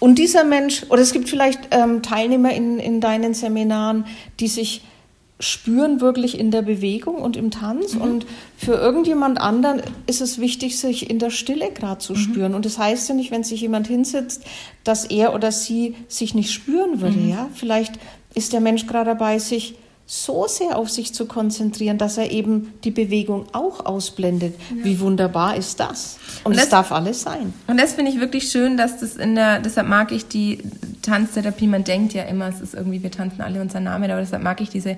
Und 0.00 0.18
dieser 0.18 0.44
Mensch, 0.44 0.86
oder 0.88 1.02
es 1.02 1.12
gibt 1.12 1.28
vielleicht 1.28 1.60
ähm, 1.72 2.02
Teilnehmer 2.02 2.54
in, 2.54 2.78
in 2.78 3.02
deinen 3.02 3.34
Seminaren, 3.34 4.06
die 4.40 4.48
sich 4.48 4.82
spüren 5.40 6.00
wirklich 6.00 6.38
in 6.38 6.50
der 6.50 6.62
Bewegung 6.62 7.16
und 7.16 7.36
im 7.36 7.50
Tanz. 7.50 7.94
Mhm. 7.94 8.00
Und 8.00 8.26
für 8.56 8.74
irgendjemand 8.74 9.40
anderen 9.40 9.82
ist 10.06 10.20
es 10.20 10.40
wichtig, 10.40 10.78
sich 10.78 11.08
in 11.08 11.18
der 11.18 11.30
Stille 11.30 11.70
gerade 11.70 11.98
zu 11.98 12.14
mhm. 12.14 12.18
spüren. 12.18 12.54
Und 12.54 12.64
das 12.64 12.78
heißt 12.78 13.08
ja 13.08 13.14
nicht, 13.14 13.30
wenn 13.30 13.44
sich 13.44 13.60
jemand 13.60 13.86
hinsetzt, 13.86 14.42
dass 14.84 15.04
er 15.04 15.34
oder 15.34 15.52
sie 15.52 15.94
sich 16.08 16.34
nicht 16.34 16.52
spüren 16.52 17.00
würde. 17.00 17.18
Mhm. 17.18 17.30
Ja? 17.30 17.48
Vielleicht 17.54 17.94
ist 18.34 18.52
der 18.52 18.60
Mensch 18.60 18.86
gerade 18.86 19.10
dabei, 19.10 19.38
sich 19.38 19.76
so 20.10 20.46
sehr 20.48 20.78
auf 20.78 20.88
sich 20.88 21.12
zu 21.12 21.26
konzentrieren, 21.26 21.98
dass 21.98 22.16
er 22.16 22.30
eben 22.30 22.72
die 22.82 22.90
Bewegung 22.90 23.44
auch 23.52 23.84
ausblendet. 23.84 24.54
Ja. 24.70 24.84
Wie 24.84 25.00
wunderbar 25.00 25.54
ist 25.54 25.80
das? 25.80 26.18
Und, 26.44 26.54
es 26.54 26.70
darf 26.70 26.92
alles 26.92 27.20
sein. 27.20 27.52
Und 27.66 27.78
das 27.78 27.92
finde 27.92 28.10
ich 28.10 28.18
wirklich 28.18 28.50
schön, 28.50 28.78
dass 28.78 29.00
das 29.00 29.16
in 29.16 29.34
der, 29.34 29.60
deshalb 29.60 29.86
mag 29.86 30.10
ich 30.10 30.26
die 30.26 30.62
Tanztherapie, 31.02 31.66
man 31.66 31.84
denkt 31.84 32.14
ja 32.14 32.22
immer, 32.22 32.48
es 32.48 32.62
ist 32.62 32.72
irgendwie, 32.72 33.02
wir 33.02 33.10
tanzen 33.10 33.42
alle 33.42 33.60
unser 33.60 33.80
Name, 33.80 34.10
aber 34.10 34.22
deshalb 34.22 34.42
mag 34.42 34.62
ich 34.62 34.70
diese 34.70 34.96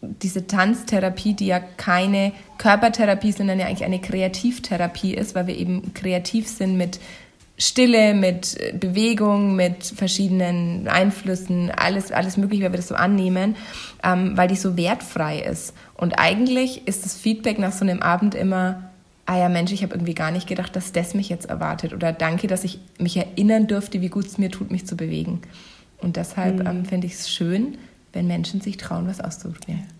diese 0.00 0.46
Tanztherapie, 0.46 1.34
die 1.34 1.46
ja 1.46 1.58
keine 1.58 2.32
Körpertherapie, 2.56 3.32
sondern 3.32 3.58
ja 3.58 3.66
eigentlich 3.66 3.84
eine 3.84 4.00
Kreativtherapie 4.00 5.12
ist, 5.12 5.34
weil 5.34 5.48
wir 5.48 5.56
eben 5.56 5.92
kreativ 5.92 6.48
sind 6.48 6.76
mit 6.76 7.00
Stille, 7.58 8.14
mit 8.14 8.56
Bewegung, 8.78 9.56
mit 9.56 9.84
verschiedenen 9.84 10.86
Einflüssen, 10.86 11.72
alles, 11.72 12.12
alles 12.12 12.36
mögliche, 12.36 12.62
weil 12.64 12.72
wir 12.72 12.76
das 12.78 12.88
so 12.88 12.94
annehmen, 12.94 13.56
ähm, 14.04 14.36
weil 14.36 14.46
die 14.46 14.54
so 14.54 14.76
wertfrei 14.76 15.40
ist. 15.40 15.74
Und 15.94 16.20
eigentlich 16.20 16.86
ist 16.86 17.04
das 17.04 17.16
Feedback 17.16 17.58
nach 17.58 17.72
so 17.72 17.84
einem 17.84 18.00
Abend 18.00 18.36
immer, 18.36 18.90
ah 19.26 19.36
ja 19.36 19.48
Mensch, 19.48 19.72
ich 19.72 19.82
habe 19.82 19.94
irgendwie 19.94 20.14
gar 20.14 20.30
nicht 20.30 20.46
gedacht, 20.46 20.76
dass 20.76 20.92
das 20.92 21.14
mich 21.14 21.28
jetzt 21.28 21.50
erwartet. 21.50 21.92
Oder 21.92 22.12
danke, 22.12 22.46
dass 22.46 22.62
ich 22.62 22.78
mich 22.98 23.16
erinnern 23.16 23.66
dürfte, 23.66 24.00
wie 24.00 24.08
gut 24.08 24.26
es 24.26 24.38
mir 24.38 24.50
tut, 24.50 24.70
mich 24.70 24.86
zu 24.86 24.96
bewegen. 24.96 25.42
Und 25.98 26.16
deshalb 26.16 26.60
mhm. 26.60 26.66
ähm, 26.66 26.84
finde 26.84 27.08
ich 27.08 27.14
es 27.14 27.28
schön, 27.28 27.76
wenn 28.12 28.28
Menschen 28.28 28.60
sich 28.60 28.76
trauen, 28.76 29.08
was 29.08 29.20
auszuprobieren. 29.20 29.97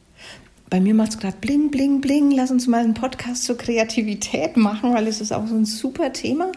Bei 0.71 0.81
mir 0.81 0.95
macht 0.95 1.11
es 1.11 1.19
gerade 1.19 1.37
bling, 1.41 1.71
bling, 1.71 2.01
bling. 2.01 2.31
Lass 2.31 2.51
uns 2.51 2.67
mal 2.67 2.81
einen 2.81 2.95
Podcast 2.95 3.45
zur 3.45 3.57
Kreativität 3.57 4.57
machen, 4.57 4.93
weil 4.93 5.07
es 5.07 5.21
ist 5.21 5.33
auch 5.33 5.47
so 5.47 5.55
ein 5.55 5.65
super 5.65 6.13
Thema. 6.13 6.53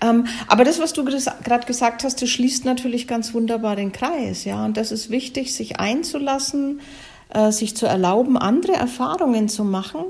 Ähm, 0.00 0.26
aber 0.46 0.64
das, 0.64 0.80
was 0.80 0.94
du 0.94 1.04
gerade 1.04 1.66
gesagt 1.66 2.04
hast, 2.04 2.22
das 2.22 2.28
schließt 2.30 2.64
natürlich 2.64 3.06
ganz 3.06 3.34
wunderbar 3.34 3.76
den 3.76 3.92
Kreis. 3.92 4.44
Ja, 4.44 4.64
und 4.64 4.76
das 4.76 4.92
ist 4.92 5.10
wichtig, 5.10 5.54
sich 5.54 5.78
einzulassen, 5.78 6.80
äh, 7.28 7.52
sich 7.52 7.76
zu 7.76 7.86
erlauben, 7.86 8.38
andere 8.38 8.72
Erfahrungen 8.72 9.48
zu 9.48 9.64
machen, 9.64 10.04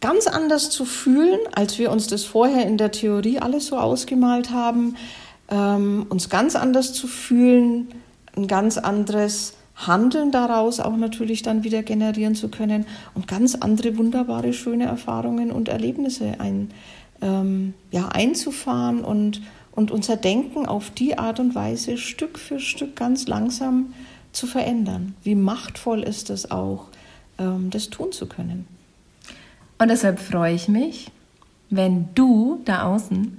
ganz 0.00 0.26
anders 0.26 0.70
zu 0.70 0.86
fühlen, 0.86 1.40
als 1.54 1.78
wir 1.78 1.90
uns 1.90 2.06
das 2.06 2.24
vorher 2.24 2.66
in 2.66 2.78
der 2.78 2.90
Theorie 2.90 3.38
alles 3.38 3.66
so 3.66 3.76
ausgemalt 3.76 4.50
haben, 4.50 4.96
ähm, 5.50 6.06
uns 6.08 6.30
ganz 6.30 6.56
anders 6.56 6.94
zu 6.94 7.06
fühlen, 7.06 7.88
ein 8.34 8.46
ganz 8.46 8.78
anderes 8.78 9.54
Handeln 9.76 10.32
daraus 10.32 10.80
auch 10.80 10.96
natürlich 10.96 11.42
dann 11.42 11.62
wieder 11.62 11.82
generieren 11.82 12.34
zu 12.34 12.48
können 12.48 12.86
und 13.14 13.28
ganz 13.28 13.54
andere 13.54 13.98
wunderbare, 13.98 14.52
schöne 14.52 14.86
Erfahrungen 14.86 15.52
und 15.52 15.68
Erlebnisse 15.68 16.40
ein, 16.40 16.70
ähm, 17.20 17.74
ja, 17.90 18.08
einzufahren 18.08 19.04
und, 19.04 19.42
und 19.72 19.90
unser 19.90 20.16
Denken 20.16 20.66
auf 20.66 20.90
die 20.90 21.18
Art 21.18 21.40
und 21.40 21.54
Weise 21.54 21.98
Stück 21.98 22.38
für 22.38 22.58
Stück 22.58 22.96
ganz 22.96 23.28
langsam 23.28 23.92
zu 24.32 24.46
verändern. 24.46 25.14
Wie 25.22 25.34
machtvoll 25.34 26.02
ist 26.02 26.30
es 26.30 26.50
auch, 26.50 26.86
ähm, 27.38 27.68
das 27.68 27.90
tun 27.90 28.12
zu 28.12 28.26
können. 28.26 28.66
Und 29.78 29.88
deshalb 29.88 30.20
freue 30.20 30.54
ich 30.54 30.68
mich, 30.68 31.10
wenn 31.68 32.08
du 32.14 32.60
da 32.64 32.84
außen 32.84 33.38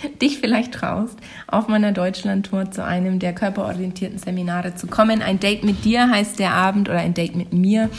dich 0.20 0.38
vielleicht 0.38 0.72
traust, 0.72 1.18
auf 1.46 1.68
meiner 1.68 1.92
Deutschlandtour 1.92 2.70
zu 2.70 2.84
einem 2.84 3.18
der 3.18 3.34
körperorientierten 3.34 4.18
Seminare 4.18 4.74
zu 4.74 4.86
kommen. 4.86 5.22
Ein 5.22 5.40
Date 5.40 5.64
mit 5.64 5.84
dir 5.84 6.10
heißt 6.10 6.38
der 6.38 6.52
Abend 6.52 6.88
oder 6.88 6.98
ein 6.98 7.14
Date 7.14 7.36
mit 7.36 7.52
mir, 7.52 7.90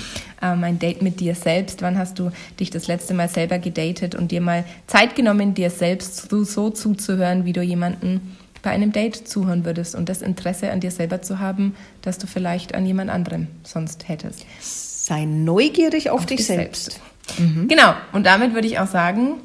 ähm, 0.41 0.63
ein 0.63 0.79
Date 0.79 1.01
mit 1.01 1.19
dir 1.19 1.35
selbst. 1.35 1.81
Wann 1.81 1.97
hast 1.97 2.19
du 2.19 2.31
dich 2.59 2.69
das 2.69 2.87
letzte 2.87 3.13
Mal 3.13 3.29
selber 3.29 3.59
gedatet 3.59 4.15
und 4.15 4.31
dir 4.31 4.41
mal 4.41 4.63
Zeit 4.87 5.15
genommen, 5.15 5.53
dir 5.53 5.69
selbst 5.69 6.29
so, 6.29 6.43
so 6.43 6.69
zuzuhören, 6.69 7.45
wie 7.45 7.53
du 7.53 7.61
jemanden 7.61 8.35
bei 8.61 8.71
einem 8.71 8.91
Date 8.91 9.27
zuhören 9.27 9.65
würdest 9.65 9.95
und 9.95 10.09
das 10.09 10.21
Interesse 10.21 10.71
an 10.71 10.79
dir 10.79 10.91
selber 10.91 11.21
zu 11.21 11.39
haben, 11.39 11.75
das 12.01 12.17
du 12.17 12.27
vielleicht 12.27 12.75
an 12.75 12.85
jemand 12.85 13.09
anderem 13.09 13.47
sonst 13.63 14.07
hättest. 14.09 14.45
Sei 14.59 15.25
neugierig 15.25 16.09
auf, 16.09 16.19
auf 16.19 16.25
dich, 16.25 16.37
dich, 16.37 16.47
selbst. 16.47 16.99
selbst. 17.27 17.39
Mhm. 17.39 17.67
Genau, 17.67 17.93
und 18.13 18.25
damit 18.25 18.53
würde 18.53 18.67
ich 18.67 18.79
auch 18.79 18.87
sagen, 18.87 19.35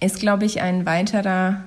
ist, 0.00 0.18
glaube 0.18 0.46
ich, 0.46 0.60
ein 0.60 0.86
weiterer 0.86 1.64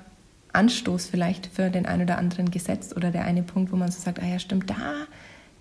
Anstoß 0.54 1.08
vielleicht 1.08 1.48
für 1.48 1.70
den 1.70 1.86
einen 1.86 2.04
oder 2.04 2.18
anderen 2.18 2.52
gesetzt 2.52 2.96
oder 2.96 3.12
der 3.12 3.26
eine 3.26 3.44
Punkt, 3.44 3.72
wo 3.72 3.76
man 3.76 3.92
so 3.92 4.00
sagt, 4.00 4.22
ah 4.22 4.26
ja, 4.26 4.40
stimmt, 4.40 4.70
da 4.70 5.08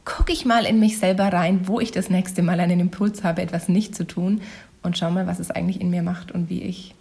gucke 0.04 0.32
ich 0.32 0.44
mal 0.44 0.66
in 0.66 0.80
mich 0.80 0.98
selber 0.98 1.32
rein, 1.32 1.68
wo 1.68 1.80
ich 1.80 1.92
das 1.92 2.10
nächste 2.10 2.42
Mal 2.42 2.60
einen 2.60 2.80
Impuls 2.80 3.24
habe, 3.24 3.42
etwas 3.42 3.68
nicht 3.68 3.94
zu 3.94 4.04
tun 4.04 4.42
und 4.82 4.98
schau 4.98 5.10
mal, 5.10 5.26
was 5.26 5.38
es 5.38 5.50
eigentlich 5.50 5.80
in 5.80 5.90
mir 5.90 6.02
macht 6.02 6.32
und 6.32 6.50
wie 6.50 6.62
ich 6.62 6.94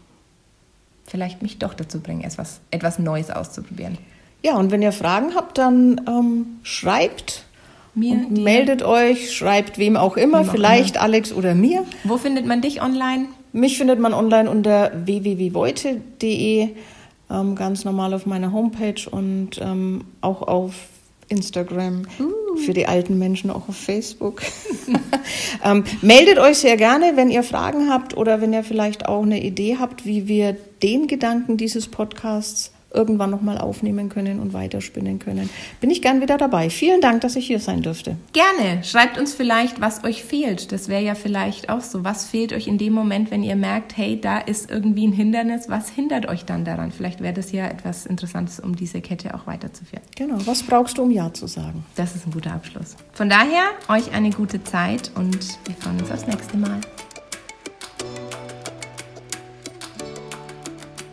vielleicht 1.06 1.42
mich 1.42 1.58
doch 1.58 1.74
dazu 1.74 2.00
bringe, 2.00 2.24
etwas, 2.24 2.62
etwas 2.70 3.00
Neues 3.00 3.32
auszuprobieren. 3.32 3.98
Ja, 4.44 4.56
und 4.56 4.72
wenn 4.72 4.82
ihr 4.82 4.92
Fragen 4.92 5.36
habt, 5.36 5.58
dann 5.58 6.02
ähm, 6.08 6.46
schreibt 6.64 7.44
mir. 7.94 8.16
meldet 8.30 8.84
euch, 8.84 9.36
schreibt 9.36 9.78
wem 9.78 9.98
auch 9.98 10.16
immer, 10.16 10.46
wem 10.46 10.52
vielleicht 10.52 10.96
immer. 10.96 11.04
Alex 11.04 11.34
oder 11.34 11.54
mir. 11.56 11.86
Wo 12.04 12.18
findet 12.18 12.46
man 12.46 12.62
dich 12.62 12.82
online? 12.82 13.26
Mich 13.54 13.78
findet 13.78 14.00
man 14.00 14.14
online 14.14 14.50
unter 14.50 14.92
www.voite.de, 15.06 16.70
ähm, 17.30 17.56
ganz 17.56 17.84
normal 17.84 18.14
auf 18.14 18.26
meiner 18.26 18.52
Homepage 18.54 19.10
und 19.10 19.60
ähm, 19.62 20.06
auch 20.22 20.42
auf 20.42 20.74
Instagram, 21.28 22.04
uh. 22.20 22.58
für 22.58 22.74
die 22.74 22.88
alten 22.88 23.18
Menschen 23.18 23.50
auch 23.50 23.68
auf 23.68 23.76
Facebook. 23.76 24.42
ähm, 25.64 25.84
meldet 26.02 26.40
euch 26.40 26.60
sehr 26.60 26.78
gerne, 26.78 27.14
wenn 27.16 27.30
ihr 27.30 27.44
Fragen 27.44 27.90
habt 27.90 28.16
oder 28.16 28.42
wenn 28.42 28.54
ihr 28.54 28.64
vielleicht 28.64 29.08
auch 29.08 29.24
eine 29.24 29.42
Idee 29.42 29.78
habt, 29.80 30.06
wie 30.06 30.28
wir 30.28 30.56
den 30.84 31.08
Gedanken 31.08 31.58
dieses 31.58 31.88
Podcasts 31.88 32.72
irgendwann 32.94 33.30
nochmal 33.30 33.58
aufnehmen 33.58 34.10
können 34.10 34.40
und 34.40 34.54
weiterspinnen 34.54 35.20
können. 35.20 35.50
Bin 35.80 35.90
ich 35.90 36.02
gern 36.02 36.22
wieder 36.22 36.38
dabei. 36.38 36.70
Vielen 36.70 37.02
Dank, 37.02 37.22
dass 37.22 37.36
ich 37.36 37.48
hier 37.48 37.60
sein 37.60 37.82
durfte. 37.82 38.18
Gerne. 38.34 38.84
Schreibt 38.84 39.18
uns 39.18 39.34
vielleicht, 39.34 39.82
was 39.82 40.04
euch 40.04 40.24
fehlt. 40.24 40.72
Das 40.72 40.88
wäre 40.88 41.04
ja 41.04 41.16
vielleicht 41.16 41.70
auch 41.70 41.82
so. 41.82 42.04
Was 42.04 42.26
fehlt 42.26 42.54
euch 42.54 42.68
in 42.68 42.78
dem 42.78 42.94
Moment, 42.94 43.32
wenn 43.32 43.44
ihr 43.44 43.56
merkt, 43.56 43.98
hey, 43.98 44.20
da 44.20 44.38
ist 44.40 44.70
irgendwie 44.70 45.08
ein 45.08 45.14
Hindernis? 45.14 45.70
Was 45.70 45.90
hindert 45.90 46.28
euch 46.28 46.46
dann 46.46 46.66
daran? 46.66 46.92
Vielleicht 46.92 47.22
wäre 47.22 47.34
das 47.34 47.52
ja 47.52 47.68
etwas 47.68 48.06
Interessantes, 48.06 48.60
um 48.60 48.76
diese 48.76 49.02
Kette 49.02 49.34
auch 49.34 49.48
weiterzuführen. 49.48 50.04
Genau. 50.16 50.38
Was 50.46 50.64
brauchst 50.64 50.98
du, 50.98 51.04
um 51.04 51.12
Ja 51.12 51.34
zu 51.34 51.48
sagen? 51.48 51.84
Das 51.96 52.16
ist 52.16 52.28
ein 52.28 52.32
guter 52.32 52.54
Abschluss. 52.54 52.96
Von 53.14 53.30
daher, 53.30 53.64
euch 53.88 54.14
eine 54.14 54.32
gute 54.32 54.64
Zeit 54.64 55.12
und 55.16 55.38
wir 55.66 55.76
freuen 55.76 56.00
uns 56.00 56.12
aufs 56.12 56.28
nächste 56.28 56.58
Mal. 56.58 56.82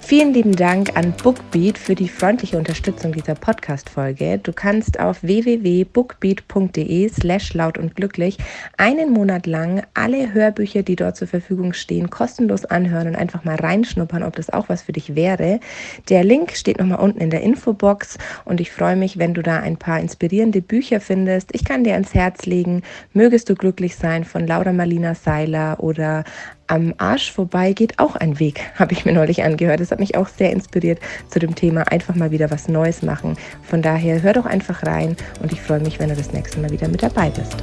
Vielen 0.09 0.33
lieben 0.33 0.57
Dank 0.57 0.97
an 0.97 1.13
Bookbeat 1.23 1.77
für 1.77 1.95
die 1.95 2.09
freundliche 2.09 2.57
Unterstützung 2.57 3.13
dieser 3.13 3.35
Podcast-Folge. 3.35 4.41
Du 4.43 4.55
kannst 4.55 4.99
auf 4.99 5.23
www.bookbeat.de 5.23 7.11
slash 7.11 7.53
laut 7.53 7.77
und 7.77 7.95
glücklich 7.95 8.39
einen 8.79 9.13
Monat 9.13 9.47
lang 9.47 9.83
alle 9.93 10.33
Hörbücher, 10.33 10.83
die 10.83 10.97
dort 10.97 11.19
zur 11.19 11.29
Verfügung 11.29 11.75
stehen, 11.75 12.09
kostenlos 12.09 12.65
anhören 12.65 13.09
und 13.09 13.17
einfach 13.17 13.45
mal 13.45 13.57
reinschnuppern, 13.57 14.23
ob 14.23 14.35
das 14.37 14.49
auch 14.49 14.71
was 14.71 14.81
für 14.81 14.93
dich 14.93 15.15
wäre. 15.15 15.61
Der 16.09 16.25
Link 16.25 16.53
steht 16.53 16.79
nochmal 16.79 17.01
unten 17.01 17.21
in 17.21 17.29
der 17.29 17.43
Infobox 17.43 18.17
und 18.47 18.63
ich 18.63 18.73
freue 18.73 18.97
mich, 18.97 19.19
wenn 19.19 19.35
du 19.35 19.43
da 19.43 19.61
ein 19.61 19.77
paar 19.77 20.01
inspirierende 20.01 20.63
Bücher 20.63 21.03
findest. 21.03 21.55
Ich 21.55 21.67
kann 21.67 21.85
dir 21.85 21.93
ans 21.93 22.15
Herz 22.15 22.47
legen, 22.47 22.81
mögest 23.13 23.51
du 23.51 23.55
glücklich 23.55 23.97
sein 23.97 24.25
von 24.25 24.47
Laura 24.47 24.73
Marlina 24.73 25.15
Seiler 25.15 25.81
oder 25.81 26.25
am 26.69 26.95
Arsch 26.99 27.33
vorbei 27.33 27.73
geht 27.73 27.99
auch 27.99 28.17
ein 28.17 28.39
Weg, 28.39 28.61
habe 28.77 28.93
ich 28.93 29.05
mir 29.05 29.13
neulich 29.13 29.43
angehört. 29.43 29.81
Das 29.81 29.91
hat 29.91 29.99
mich 29.99 30.17
auch 30.17 30.29
sehr 30.29 30.53
inspiriert 30.53 31.01
zu 31.29 31.39
dem 31.39 31.55
Thema 31.55 31.83
einfach 31.91 32.15
mal 32.15 32.31
wieder 32.31 32.51
was 32.51 32.69
Neues 32.69 33.03
machen. 33.03 33.37
Von 33.63 33.83
daher 33.83 34.23
hör 34.23 34.33
doch 34.33 34.47
einfach 34.47 34.85
rein 34.85 35.17
und 35.43 35.53
ich 35.53 35.61
freue 35.61 35.81
mich, 35.81 35.99
wenn 35.99 36.11
du 36.11 36.17
das 36.17 36.33
nächste 36.33 36.61
Mal 36.61 36.71
wieder 36.71 36.89
mit 36.89 37.03
dabei 37.03 37.31
bist. 37.31 37.57